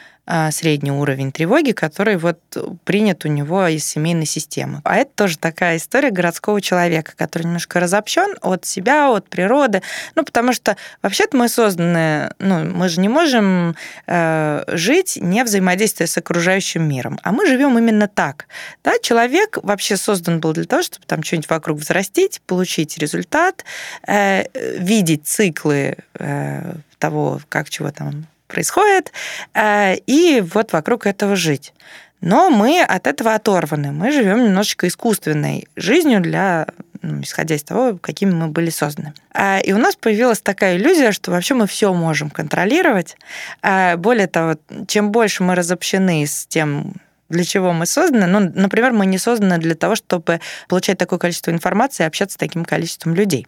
[0.51, 2.39] средний уровень тревоги, который вот
[2.85, 4.81] принят у него из семейной системы.
[4.85, 9.83] А это тоже такая история городского человека, который немножко разобщен от себя, от природы.
[10.15, 13.77] Ну, потому что вообще-то мы созданы, ну, мы же не можем
[14.07, 17.19] э, жить, не взаимодействуя с окружающим миром.
[17.23, 18.47] А мы живем именно так.
[18.85, 18.93] Да?
[19.03, 23.65] Человек вообще создан был для того, чтобы там что-нибудь вокруг взрастить, получить результат,
[24.07, 24.45] э,
[24.79, 29.13] видеть циклы э, того, как чего там происходит,
[29.55, 31.73] э, и вот вокруг этого жить.
[32.21, 33.91] Но мы от этого оторваны.
[33.91, 36.67] Мы живем немножечко искусственной жизнью для
[37.03, 39.13] ну, исходя из того, какими мы были созданы.
[39.35, 43.17] А, и у нас появилась такая иллюзия, что вообще мы все можем контролировать.
[43.61, 44.55] А, более того,
[44.87, 46.95] чем больше мы разобщены с тем,
[47.33, 48.27] для чего мы созданы.
[48.27, 52.37] Ну, например, мы не созданы для того, чтобы получать такое количество информации и общаться с
[52.37, 53.47] таким количеством людей.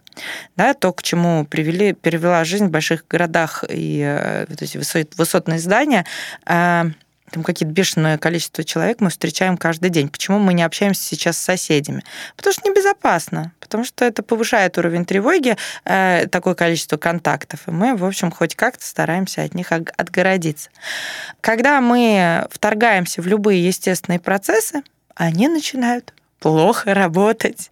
[0.57, 4.77] Да, то, к чему привели, перевела жизнь в больших городах и э, вот эти
[5.17, 6.05] высотные здания,
[6.45, 6.87] а,
[7.35, 10.07] там какие-то бешеное количество человек мы встречаем каждый день.
[10.07, 12.01] Почему мы не общаемся сейчас с соседями?
[12.37, 17.97] Потому что небезопасно, потому что это повышает уровень тревоги, э, такое количество контактов, и мы,
[17.97, 20.69] в общем, хоть как-то стараемся от них отгородиться.
[21.41, 24.81] Когда мы вторгаемся в любые естественные процессы,
[25.13, 27.69] они начинают плохо работать.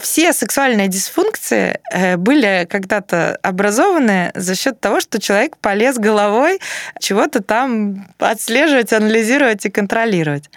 [0.00, 6.60] Все сексуальные дисфункции э, были когда-то образованы за счет того, что человек полез головой
[7.00, 10.50] чего-то там отслеживать, анализировать и контролировать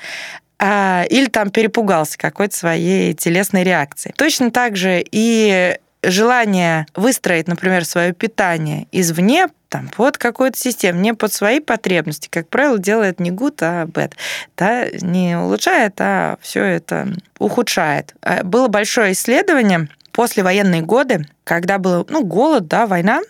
[0.59, 4.13] а, или там перепугался какой-то своей телесной реакции.
[4.15, 11.15] Точно так же и желание выстроить, например, свое питание извне, там, под какую-то систему, не
[11.15, 14.11] под свои потребности, как правило, делает не good, а bad.
[14.55, 17.07] Да, не улучшает, а все это
[17.39, 18.13] ухудшает.
[18.21, 23.21] А, было большое исследование после военные годы, когда был ну, голод, да, война,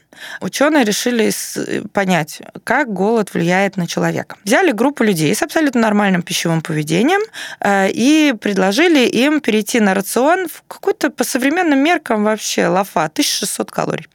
[0.42, 1.32] ученые решили
[1.94, 4.36] понять, как голод влияет на человека.
[4.44, 7.22] Взяли группу людей с абсолютно нормальным пищевым поведением
[7.62, 13.72] э, и предложили им перейти на рацион в какой-то по современным меркам вообще лафа, 1600
[13.72, 14.08] калорий.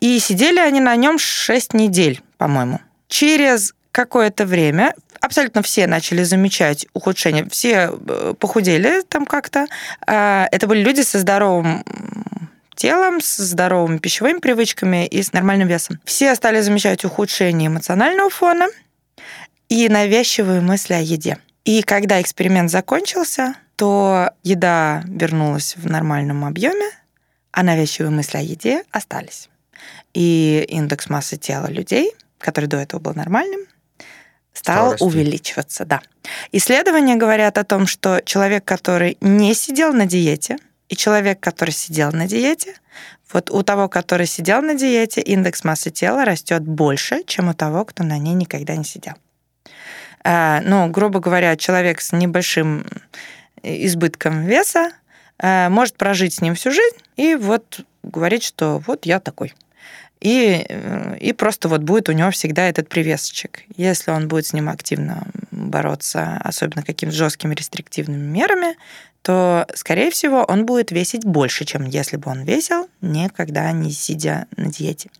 [0.00, 2.80] И сидели они на нем 6 недель, по-моему.
[3.08, 7.48] Через какое-то время абсолютно все начали замечать ухудшение.
[7.50, 9.66] Все э, похудели там как-то.
[10.06, 11.82] А, это были люди со здоровым
[12.74, 15.98] телом, с здоровыми пищевыми привычками и с нормальным весом.
[16.04, 18.66] Все стали замечать ухудшение эмоционального фона
[19.68, 21.38] и навязчивые мысли о еде.
[21.64, 26.90] И когда эксперимент закончился, то еда вернулась в нормальном объеме,
[27.50, 29.48] а навязчивые мысли о еде остались.
[30.16, 33.60] И индекс массы тела людей, который до этого был нормальным,
[34.54, 35.04] стал Старости.
[35.04, 36.00] увеличиваться, да.
[36.52, 40.56] Исследования говорят о том, что человек, который не сидел на диете,
[40.88, 42.76] и человек, который сидел на диете,
[43.30, 47.84] вот у того, который сидел на диете, индекс массы тела растет больше, чем у того,
[47.84, 49.16] кто на ней никогда не сидел.
[50.24, 52.86] А, ну, грубо говоря, человек с небольшим
[53.62, 54.92] избытком веса
[55.38, 59.52] а, может прожить с ним всю жизнь и вот говорить, что вот я такой
[60.20, 63.62] и, э, и просто вот будет у него всегда этот привесочек.
[63.76, 68.76] Если он будет с ним активно бороться, особенно какими-то жесткими рестриктивными мерами,
[69.22, 74.46] то, скорее всего, он будет весить больше, чем если бы он весил, никогда не сидя
[74.56, 75.10] на диете.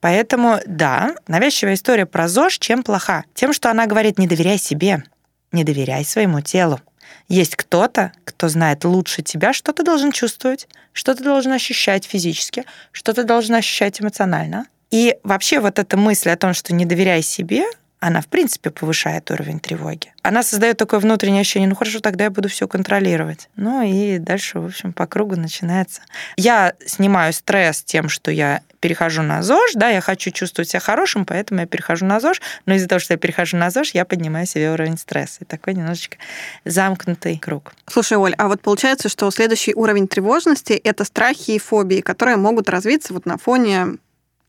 [0.00, 3.24] Поэтому, да, навязчивая история про ЗОЖ чем плоха?
[3.34, 5.04] Тем, что она говорит, не доверяй себе,
[5.50, 6.80] не доверяй своему телу.
[7.28, 12.64] Есть кто-то, кто знает лучше тебя, что ты должен чувствовать, что ты должен ощущать физически,
[12.90, 14.66] что ты должен ощущать эмоционально.
[14.90, 17.64] И вообще вот эта мысль о том, что не доверяй себе,
[18.02, 20.12] она, в принципе, повышает уровень тревоги.
[20.22, 23.48] Она создает такое внутреннее ощущение, ну хорошо, тогда я буду все контролировать.
[23.54, 26.02] Ну и дальше, в общем, по кругу начинается.
[26.36, 31.24] Я снимаю стресс тем, что я перехожу на ЗОЖ, да, я хочу чувствовать себя хорошим,
[31.24, 34.46] поэтому я перехожу на ЗОЖ, но из-за того, что я перехожу на ЗОЖ, я поднимаю
[34.46, 35.38] себе уровень стресса.
[35.42, 36.16] И такой немножечко
[36.64, 37.72] замкнутый круг.
[37.86, 42.68] Слушай, Оль, а вот получается, что следующий уровень тревожности— это страхи и фобии, которые могут
[42.68, 43.98] развиться вот на фоне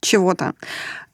[0.04, 0.54] чего-то.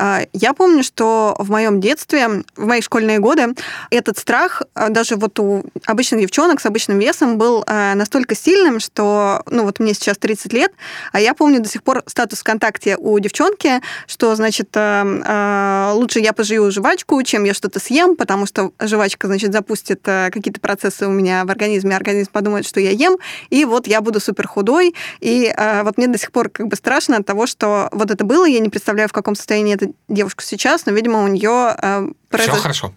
[0.01, 3.53] А, я помню, что в моем детстве, в мои школьные годы,
[3.91, 8.79] этот страх а, даже вот у обычных девчонок с обычным весом был а, настолько сильным,
[8.79, 10.71] что, ну вот мне сейчас 30 лет,
[11.11, 16.71] а я помню до сих пор статус ВКонтакте у девчонки, что, значит, лучше я пожую
[16.71, 21.49] жвачку, чем я что-то съем, потому что жвачка, значит, запустит какие-то процессы у меня в
[21.49, 23.17] организме, организм подумает, что я ем,
[23.49, 27.17] и вот я буду супер худой, и вот мне до сих пор как бы страшно
[27.17, 30.85] от того, что вот это было, я не представляю, в каком состоянии эта девушка сейчас,
[30.85, 31.75] но, видимо, у нее...
[31.77, 32.07] Э.
[32.31, 32.93] Все хорошо.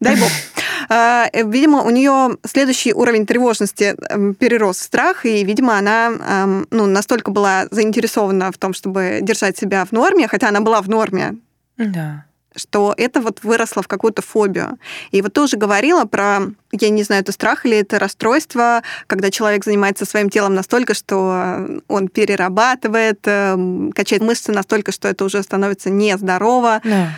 [0.00, 0.30] Дай бог.
[0.88, 6.12] А, э, видимо, у нее следующий уровень тревожности эм, перерос в страх, и, видимо, она
[6.12, 10.80] эм, ну, настолько была заинтересована в том, чтобы держать себя в норме, хотя она была
[10.80, 11.34] в норме.
[11.76, 12.25] Да
[12.56, 14.78] что это вот выросло в какую-то фобию.
[15.10, 16.40] И вот ты уже говорила про,
[16.72, 21.80] я не знаю, это страх или это расстройство, когда человек занимается своим телом настолько, что
[21.88, 26.80] он перерабатывает, эм, качает мышцы настолько, что это уже становится нездорово.
[26.84, 27.10] Да.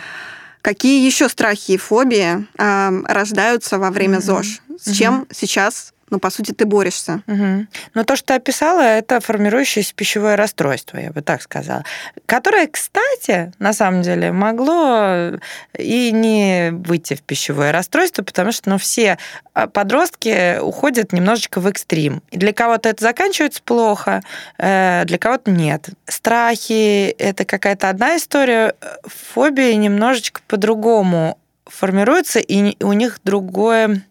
[0.61, 4.21] Какие еще страхи и фобии э, рождаются во время mm-hmm.
[4.21, 4.61] ЗОЖ?
[4.77, 4.93] С mm-hmm.
[4.93, 7.21] чем сейчас ну, по сути, ты борешься.
[7.27, 7.67] Угу.
[7.93, 11.83] Но то, что ты описала, это формирующееся пищевое расстройство, я бы так сказала,
[12.25, 15.39] которое, кстати, на самом деле, могло
[15.77, 19.17] и не выйти в пищевое расстройство, потому что ну, все
[19.53, 22.21] а, подростки уходят немножечко в экстрим.
[22.31, 24.21] И для кого-то это заканчивается плохо,
[24.57, 25.89] э, для кого-то нет.
[26.07, 34.03] Страхи– это какая-то одна история, фобии немножечко по-другому формируются, и у них другое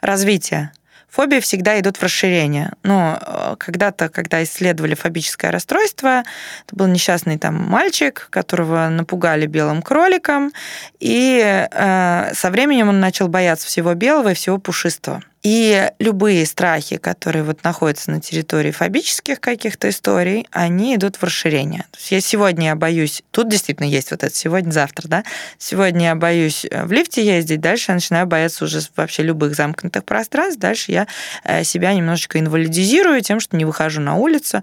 [0.00, 0.72] развитие.
[1.14, 2.72] Фобии всегда идут в расширение.
[2.82, 6.24] Но э, когда-то, когда исследовали фобическое расстройство,
[6.66, 10.52] это был несчастный там мальчик, которого напугали белым кроликом,
[10.98, 15.22] и э, со временем он начал бояться всего белого и всего пушистого.
[15.44, 21.82] И любые страхи, которые вот находятся на территории фобических каких-то историй, они идут в расширение.
[21.90, 25.24] То есть я сегодня я боюсь, тут действительно есть вот это сегодня-завтра, да,
[25.58, 30.06] сегодня я боюсь э, в лифте ездить, дальше я начинаю бояться уже вообще любых замкнутых
[30.06, 31.06] пространств, дальше я
[31.44, 34.62] э, себя немножечко инвалидизирую тем, что не выхожу на улицу,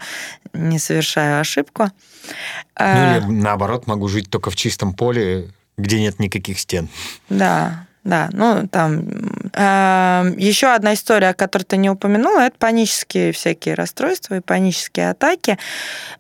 [0.51, 1.91] не совершаю ошибку.
[2.79, 6.89] Ну или а наоборот, могу жить только в чистом поле, где нет никаких стен.
[7.29, 9.04] Да, да, ну там
[9.54, 15.12] э, еще одна история, о которой ты не упомянула, это панические всякие расстройства и панические
[15.12, 15.60] атаки.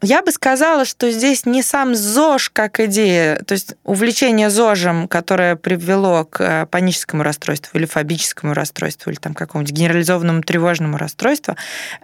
[0.01, 5.55] Я бы сказала, что здесь не сам ЗОЖ как идея, то есть увлечение ЗОЖем, которое
[5.55, 11.55] привело к э, паническому расстройству или фобическому расстройству или там какому-нибудь генерализованному тревожному расстройству,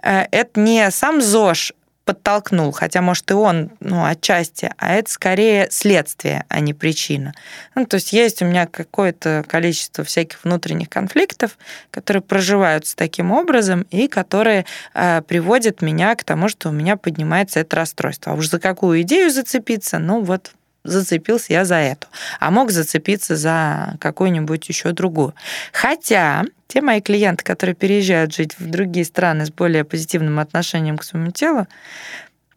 [0.02, 1.72] э, это не сам ЗОЖ,
[2.08, 7.34] подтолкнул, хотя, может, и он, ну, отчасти, а это скорее следствие, а не причина.
[7.74, 11.58] Ну, то есть есть у меня какое-то количество всяких внутренних конфликтов,
[11.90, 17.60] которые проживаются таким образом и которые э, приводят меня к тому, что у меня поднимается
[17.60, 18.32] это расстройство.
[18.32, 20.52] А уж за какую идею зацепиться, ну, вот
[20.84, 22.06] зацепился я за эту,
[22.40, 25.34] а мог зацепиться за какую-нибудь еще другую.
[25.72, 31.04] Хотя те мои клиенты, которые переезжают жить в другие страны с более позитивным отношением к
[31.04, 31.66] своему телу,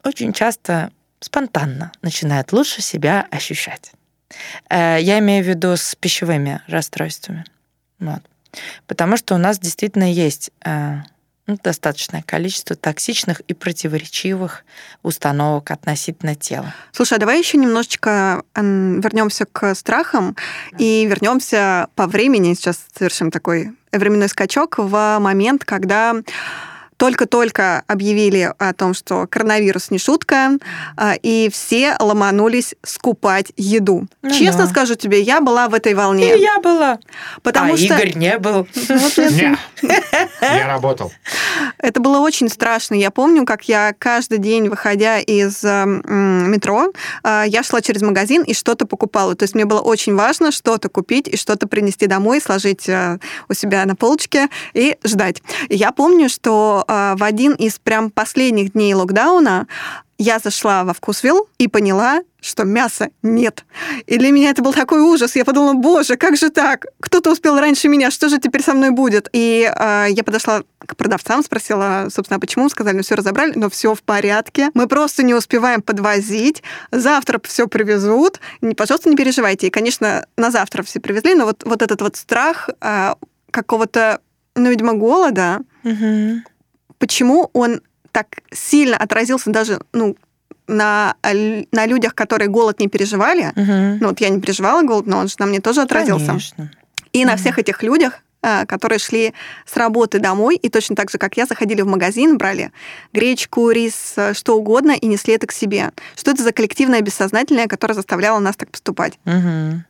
[0.04, 3.92] очень часто спонтанно начинают лучше себя ощущать.
[4.68, 7.44] Э, я имею в виду с пищевыми расстройствами.
[7.98, 8.22] Вот.
[8.86, 10.98] Потому что у нас действительно есть э,
[11.46, 14.64] ну, достаточное количество токсичных и противоречивых
[15.02, 16.72] установок относительно тела.
[16.92, 20.36] Слушай, а давай еще немножечко вернемся к страхам
[20.78, 22.54] и вернемся по времени.
[22.54, 26.14] Сейчас совершим такой временной скачок в момент, когда
[27.02, 30.52] только-только объявили о том, что коронавирус не шутка,
[30.96, 34.06] а, и все ломанулись скупать еду.
[34.22, 34.68] Ну, Честно да.
[34.68, 36.36] скажу тебе, я была в этой волне.
[36.36, 37.00] И я была.
[37.42, 37.96] Потому а что...
[37.96, 38.68] Игорь не был.
[40.40, 41.12] Я работал.
[41.78, 42.94] Это было очень страшно.
[42.94, 46.92] Я помню, как я каждый день, выходя из метро,
[47.24, 49.34] а, я шла через магазин и что-то покупала.
[49.34, 53.54] То есть мне было очень важно что-то купить и что-то принести домой, сложить а, у
[53.54, 55.42] себя на полочке и ждать.
[55.68, 59.66] Я помню, что в один из прям последних дней локдауна
[60.22, 63.64] я зашла во вкусвилл и поняла, что мяса нет.
[64.06, 65.34] И для меня это был такой ужас.
[65.34, 66.86] Я подумала, боже, как же так?
[67.00, 69.28] Кто-то успел раньше меня, что же теперь со мной будет?
[69.32, 72.68] И э, я подошла к продавцам, спросила, собственно, почему.
[72.68, 74.70] Сказали, ну все разобрали, но все в порядке.
[74.74, 76.62] Мы просто не успеваем подвозить.
[76.92, 78.38] Завтра все привезут.
[78.60, 79.66] Не, пожалуйста, не переживайте.
[79.66, 83.14] И, конечно, на завтра все привезли, но вот, вот этот вот страх э,
[83.50, 84.20] какого-то,
[84.54, 86.42] ну, видимо, голода, угу
[87.02, 87.80] почему он
[88.12, 90.14] так сильно отразился даже ну,
[90.68, 91.16] на,
[91.72, 93.46] на людях, которые голод не переживали.
[93.56, 93.98] Угу.
[94.00, 96.26] Ну вот я не переживала голод, но он же на мне тоже отразился.
[96.26, 96.70] Конечно.
[97.12, 97.32] И угу.
[97.32, 99.34] на всех этих людях, а, которые шли
[99.66, 102.70] с работы домой, и точно так же, как я, заходили в магазин, брали
[103.12, 105.90] гречку, рис, что угодно, и несли это к себе.
[106.14, 109.18] Что это за коллективное бессознательное, которое заставляло нас так поступать?
[109.26, 109.82] Угу.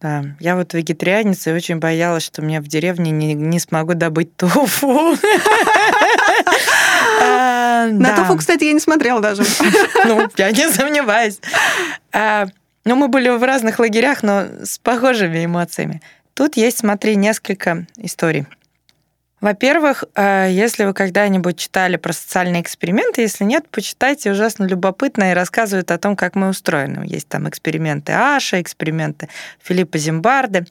[0.00, 4.34] Да, я вот вегетарианец и очень боялась, что мне в деревне не, не смогу добыть
[4.36, 5.14] тофу.
[7.22, 9.42] А, На тофу, кстати, я не смотрела даже.
[10.06, 11.38] Ну, я не сомневаюсь.
[12.12, 12.46] А,
[12.84, 16.00] ну, мы были в разных лагерях, но с похожими эмоциями.
[16.34, 18.46] Тут есть, смотри, несколько историй.
[19.40, 25.34] Во-первых, э, если вы когда-нибудь читали про социальные эксперименты, если нет, почитайте, ужасно любопытно и
[25.34, 27.04] рассказывают о том, как мы устроены.
[27.06, 29.28] Есть там эксперименты Аша, эксперименты
[29.62, 30.66] Филиппа Зимбарды.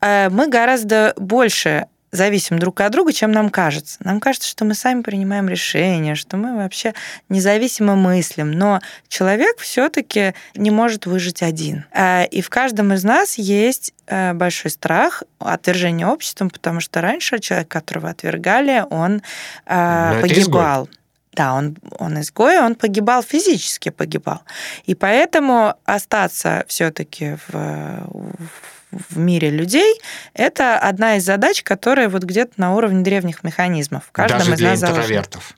[0.00, 3.96] Э, мы гораздо больше зависим друг от друга, чем нам кажется.
[4.00, 6.92] Нам кажется, что мы сами принимаем решения, что мы вообще
[7.30, 11.86] независимо мыслим, но человек все-таки не может выжить один.
[11.92, 17.38] Э, и в каждом из нас есть э, большой страх отвержения обществом, потому что раньше
[17.38, 19.22] человек, которого отвергали, он
[19.66, 20.88] э, погибал.
[21.32, 24.42] Да, он, он изгой, он погибал, физически погибал.
[24.84, 30.00] И поэтому остаться все-таки в, в в мире людей,
[30.34, 34.04] это одна из задач, которая вот где-то на уровне древних механизмов.
[34.04, 35.02] В каждом Даже из для нас заложена.
[35.02, 35.54] интровертов.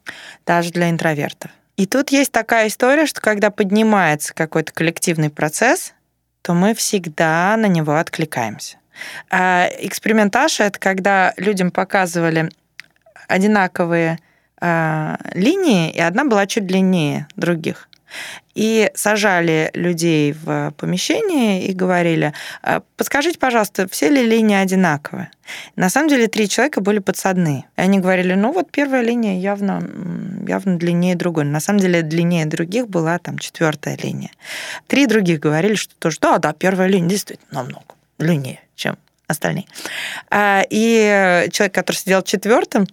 [0.46, 1.50] Даже для интровертов.
[1.76, 5.92] И тут есть такая история, что когда поднимается какой-то коллективный процесс,
[6.42, 8.78] то мы всегда на него откликаемся.
[9.30, 12.50] А экспериментаж— это когда людям показывали
[13.26, 14.18] одинаковые
[14.60, 17.88] а, линии, и одна была чуть длиннее других.
[18.54, 25.30] И сажали людей в помещение и говорили, «А, подскажите, пожалуйста, все ли линии одинаковые?
[25.76, 27.64] На самом деле три человека были подсадные.
[27.76, 29.82] И они говорили, ну вот первая линия явно,
[30.46, 31.44] явно длиннее другой.
[31.44, 34.30] На самом деле длиннее других была там четвертая линия.
[34.86, 38.96] Три других говорили, что тоже, да, да, первая линия действительно намного длиннее, чем
[39.26, 39.66] остальные.
[40.30, 42.86] А, И человек, который сидел четвертым,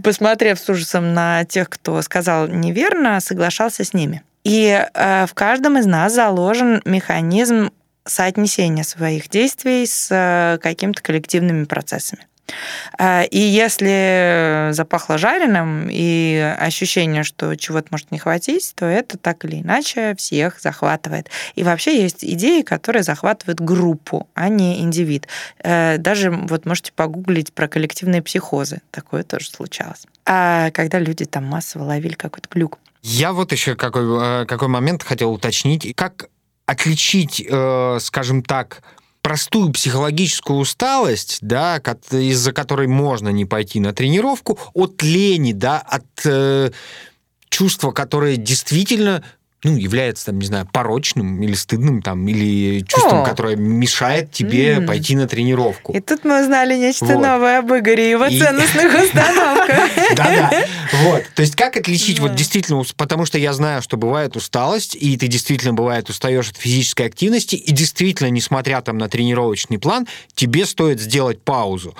[0.00, 4.22] посмотрев с ужасом на тех, кто сказал неверно, соглашался с ними.
[4.44, 7.70] И э, в каждом из нас заложен механизм
[8.04, 12.26] соотнесения своих действий с э, какими-то коллективными процессами.
[12.98, 19.44] Э, И если запахло жареным и ощущение, что чего-то может не хватить, то это так
[19.44, 21.28] или иначе всех захватывает.
[21.54, 25.28] И вообще есть идеи, которые захватывают группу, а не индивид.
[25.62, 28.80] Э, Даже вот можете погуглить про коллективные психозы.
[28.90, 30.06] Такое тоже случалось.
[30.26, 32.78] А когда люди там массово ловили какой-то глюк.
[33.02, 35.94] Я вот еще какой, э, какой момент хотел уточнить.
[35.96, 36.28] Как
[36.66, 38.82] отличить, э, скажем так,
[39.22, 46.04] простую психологическую усталость, да, из-за которой можно не пойти на тренировку, от лени, да, от
[46.24, 46.72] э,
[47.48, 49.24] чувства, которое действительно
[49.64, 53.24] ну, является, там, не знаю, порочным или стыдным, там, или чувством, О.
[53.24, 54.86] которое мешает тебе М.
[54.86, 55.92] пойти на тренировку.
[55.92, 57.14] И тут мы узнали нечто Вот.
[57.22, 59.78] новое об Игоре и его И- ценностных установках.
[60.16, 60.50] Да-да.
[61.04, 61.22] Вот.
[61.34, 65.28] То есть как отличить вот действительно, потому что я знаю, что бывает усталость, и ты
[65.28, 71.00] действительно бывает устаешь от физической активности, и действительно, несмотря там на тренировочный план, тебе стоит
[71.00, 71.94] сделать паузу.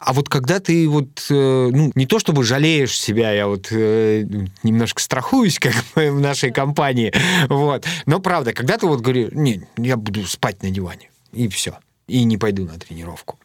[0.00, 1.34] А вот когда ты вот, э,
[1.70, 4.24] ну, не то чтобы жалеешь себя, я вот э,
[4.62, 7.12] немножко страхуюсь, как в нашей компании,
[7.50, 11.78] вот, но правда, когда ты вот говоришь, не, я буду спать на диване, и все,
[12.08, 13.38] и не пойду на тренировку.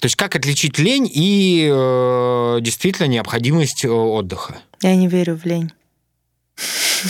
[0.00, 4.56] То есть как отличить лень и э, действительно необходимость э, отдыха?
[4.80, 5.72] Я не верю в лень.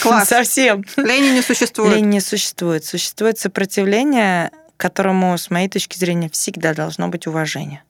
[0.03, 0.29] Класс.
[0.29, 0.85] Совсем.
[0.97, 1.97] Лени не существует.
[1.97, 2.85] Лень не существует.
[2.85, 7.83] Существует сопротивление, которому, с моей точки зрения, всегда должно быть уважение.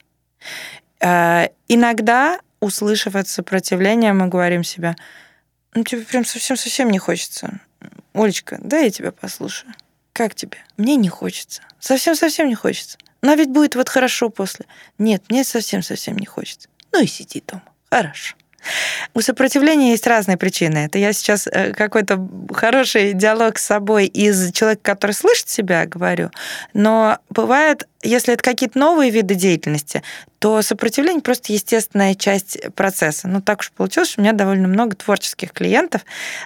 [0.99, 4.95] Э, Иногда, услышав это сопротивление, мы говорим себе,
[5.73, 7.59] ну, тебе прям совсем-совсем не хочется.
[8.13, 9.73] Олечка, дай я тебя послушаю.
[10.13, 10.57] Как тебе?
[10.77, 11.61] Мне не хочется.
[11.79, 12.97] Совсем-совсем не хочется.
[13.21, 14.65] Но ведь будет вот хорошо после.
[14.97, 16.69] Нет, мне совсем-совсем не хочется.
[16.91, 17.63] Ну и сиди дома.
[17.91, 18.35] Хорошо.
[19.13, 20.79] У сопротивления есть разные причины.
[20.79, 26.31] Это я сейчас э, какой-то хороший диалог с собой из человека, который слышит себя, говорю.
[26.73, 30.03] Но бывает, если это какие-то новые виды деятельности,
[30.39, 33.27] то сопротивление просто естественная часть процесса.
[33.27, 36.05] Ну, так уж получилось, что у меня довольно много творческих клиентов,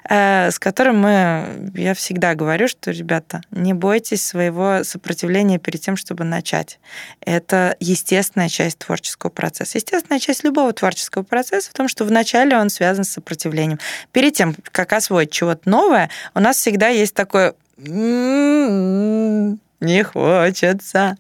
[0.10, 5.98] э, с которыми мы, я всегда говорю, что, ребята, не бойтесь своего сопротивления перед тем,
[5.98, 6.80] чтобы начать.
[7.20, 9.78] Это естественная часть творческого процесса.
[9.78, 13.80] Естественная часть любого творческого процесса в том, что вначале он связан с сопротивлением.
[14.14, 21.18] Перед тем, как освоить чего-то новое, у нас всегда есть такое «М-м-м, не хочется.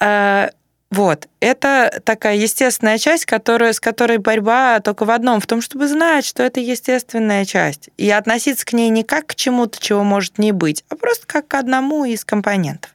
[0.00, 0.50] А,
[0.92, 5.86] Вот, это такая естественная часть, которая, с которой борьба только в одном, в том, чтобы
[5.86, 10.38] знать, что это естественная часть, и относиться к ней не как к чему-то, чего может
[10.38, 12.90] не быть, а просто как к одному из компонентов.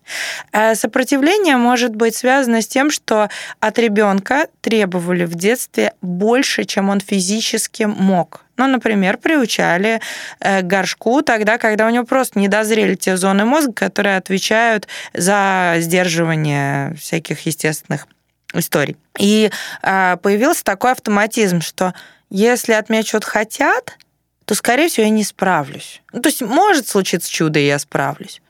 [0.51, 3.29] А Сопротивление может быть связано с тем, что
[3.61, 8.44] от ребенка требовали в детстве больше, чем он физически мог.
[8.57, 9.99] Ну, например, приучали
[10.39, 14.87] э, к горшку тогда, когда у него просто не дозрели те зоны мозга, которые отвечают
[15.13, 18.07] за сдерживание всяких естественных
[18.53, 18.97] историй.
[19.19, 19.51] И
[19.81, 21.93] а, появился такой автоматизм, что
[22.29, 23.97] если от меня что-то хотят,
[24.45, 26.01] то, скорее всего, я не справлюсь.
[26.13, 28.41] Ну, то есть может случиться чудо, и я справлюсь.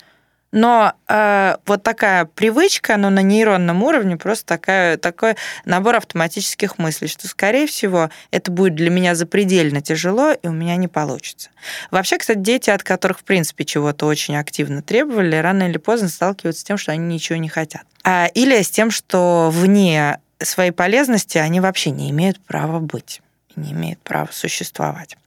[0.56, 5.36] Но э, вот такая привычка, но на нейронном уровне просто такая, такой
[5.66, 10.78] набор автоматических мыслей, что, скорее всего, это будет для меня запредельно тяжело, и у меня
[10.78, 11.50] не получится.
[11.92, 16.62] Вообще, кстати, дети, от которых, в принципе, чего-то очень активно требовали, рано или поздно сталкиваются
[16.62, 17.84] с тем, что они ничего не хотят.
[18.06, 23.22] А, или с тем, что вне своей полезности они вообще не имеют права быть,
[23.58, 25.18] не имеют права существовать.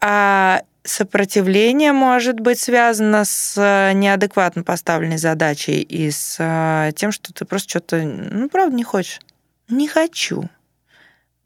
[0.00, 3.56] А сопротивление может быть связано с
[3.94, 9.20] неадекватно поставленной задачей и с э, тем, что ты просто что-то, ну, правда, не хочешь.
[9.68, 10.48] Не хочу.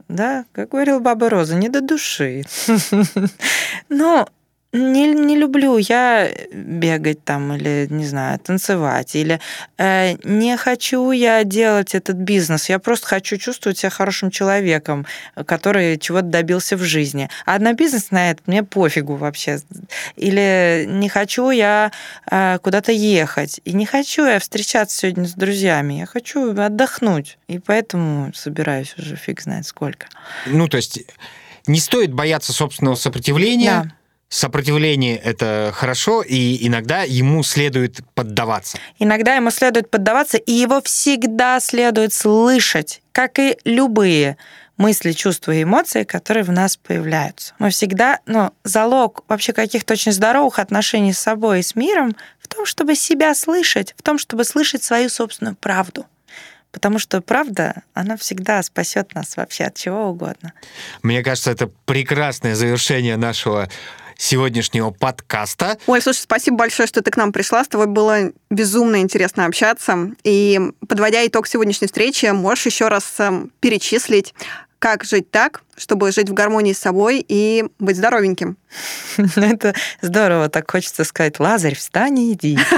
[0.09, 2.43] Да, как говорила баба Роза, не до души.
[3.88, 4.26] Ну,
[4.73, 9.41] не, не люблю я бегать там или, не знаю, танцевать, или
[9.79, 15.07] э, не хочу я делать этот бизнес, я просто хочу чувствовать себя хорошим человеком,
[15.47, 17.29] который чего-то добился в жизни.
[17.47, 19.59] А на бизнес на это мне пофигу вообще.
[20.16, 21.91] Или не хочу я
[22.31, 27.59] э, куда-то ехать, и не хочу я встречаться сегодня с друзьями, я хочу отдохнуть, и
[27.59, 30.07] поэтому собираюсь уже фиг знает сколько.
[30.47, 31.01] Ну, то есть
[31.66, 33.95] не стоит бояться собственного сопротивления, Да.
[34.33, 38.78] Сопротивление– это хорошо, и иногда ему следует поддаваться.
[39.01, 44.37] Иногда ему следует поддаваться, и его всегда следует слышать, как и любые
[44.76, 47.55] мысли, чувства и эмоции, которые в нас появляются.
[47.59, 52.47] Мы всегда, ну, залог вообще каких-то очень здоровых отношений с собой и с миром в
[52.47, 56.07] том, чтобы себя слышать, в том, чтобы слышать свою собственную правду.
[56.70, 60.53] Потому что правда, она всегда спасет нас вообще от чего угодно.
[61.03, 63.68] Мне кажется, это прекрасное завершение нашего
[64.21, 65.79] сегодняшнего подкаста.
[65.87, 67.64] Ой, слушай, спасибо большое, что ты к нам пришла.
[67.64, 70.11] С тобой было безумно интересно общаться.
[70.25, 74.35] И подводя итог сегодняшней встречи, можешь еще раз эм, перечислить,
[74.79, 78.59] как жить так, чтобы жить в гармонии с собой и быть здоровеньким.
[79.37, 82.59] Это здорово, так хочется сказать, Лазарь, встань и иди.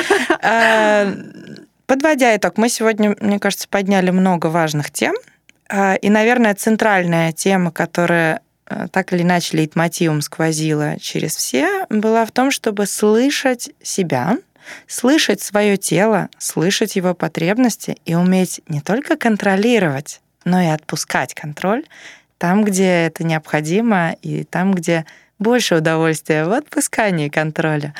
[0.44, 1.14] А,
[1.86, 5.14] Подводя итог, мы сегодня, мне кажется, подняли много важных тем.
[5.68, 8.41] А, И, наверное, центральная тема, которая
[8.92, 14.38] так или иначе лейтмотивом сквозила через все, была в том, чтобы слышать себя,
[14.86, 21.84] слышать свое тело, слышать его потребности и уметь не только контролировать, но и отпускать контроль
[22.42, 25.06] там, где это необходимо, и там, где
[25.38, 27.94] больше удовольствия в отпускании контроля,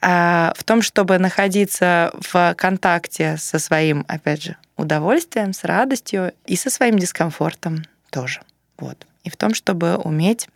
[0.00, 6.54] а в том, чтобы находиться в контакте со своим, опять же, удовольствием, с радостью и
[6.54, 8.42] со своим дискомфортом тоже.
[8.78, 9.04] Вот.
[9.28, 10.48] И в том, чтобы уметь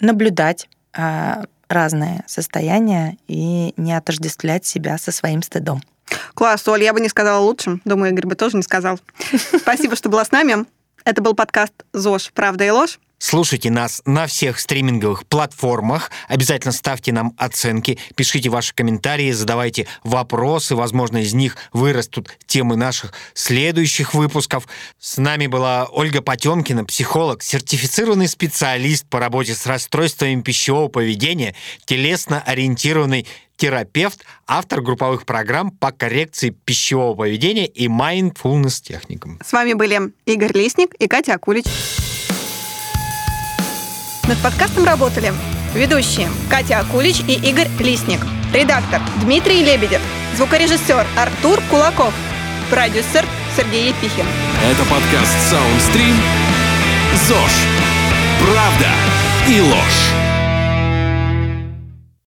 [0.00, 5.82] наблюдать а, разные состояния и не отождествлять себя со своим стыдом.
[6.34, 7.80] Класс, Оль, я бы не сказала лучше.
[7.86, 9.00] Думаю, Игорь бы тоже не сказал.
[9.58, 10.66] Спасибо, что была с нами.
[11.04, 12.32] Это был подкаст «ЗОЖ.
[12.34, 12.98] Правда и ложь».
[13.18, 16.10] Слушайте нас на всех стриминговых платформах.
[16.28, 20.76] Обязательно ставьте нам оценки, пишите ваши комментарии, задавайте вопросы.
[20.76, 24.68] Возможно, из них вырастут темы наших следующих выпусков.
[25.00, 31.56] С нами была Ольга Потемкина, психолог, сертифицированный специалист по работе с расстройствами пищевого поведения,
[31.86, 39.40] телесно-ориентированный терапевт, автор групповых программ по коррекции пищевого поведения и mindfulness техникам.
[39.44, 41.66] С вами были Игорь Лесник и Катя Акулич.
[44.28, 45.32] Над подкастом работали
[45.74, 48.20] ведущие Катя Акулич и Игорь Лисник,
[48.52, 50.02] редактор Дмитрий Лебедев,
[50.36, 52.12] звукорежиссер Артур Кулаков,
[52.68, 53.24] продюсер
[53.56, 54.26] Сергей Епихин.
[54.70, 56.14] Это подкаст Soundstream.
[57.26, 57.52] ЗОЖ.
[58.38, 58.88] Правда
[59.48, 60.27] и ложь.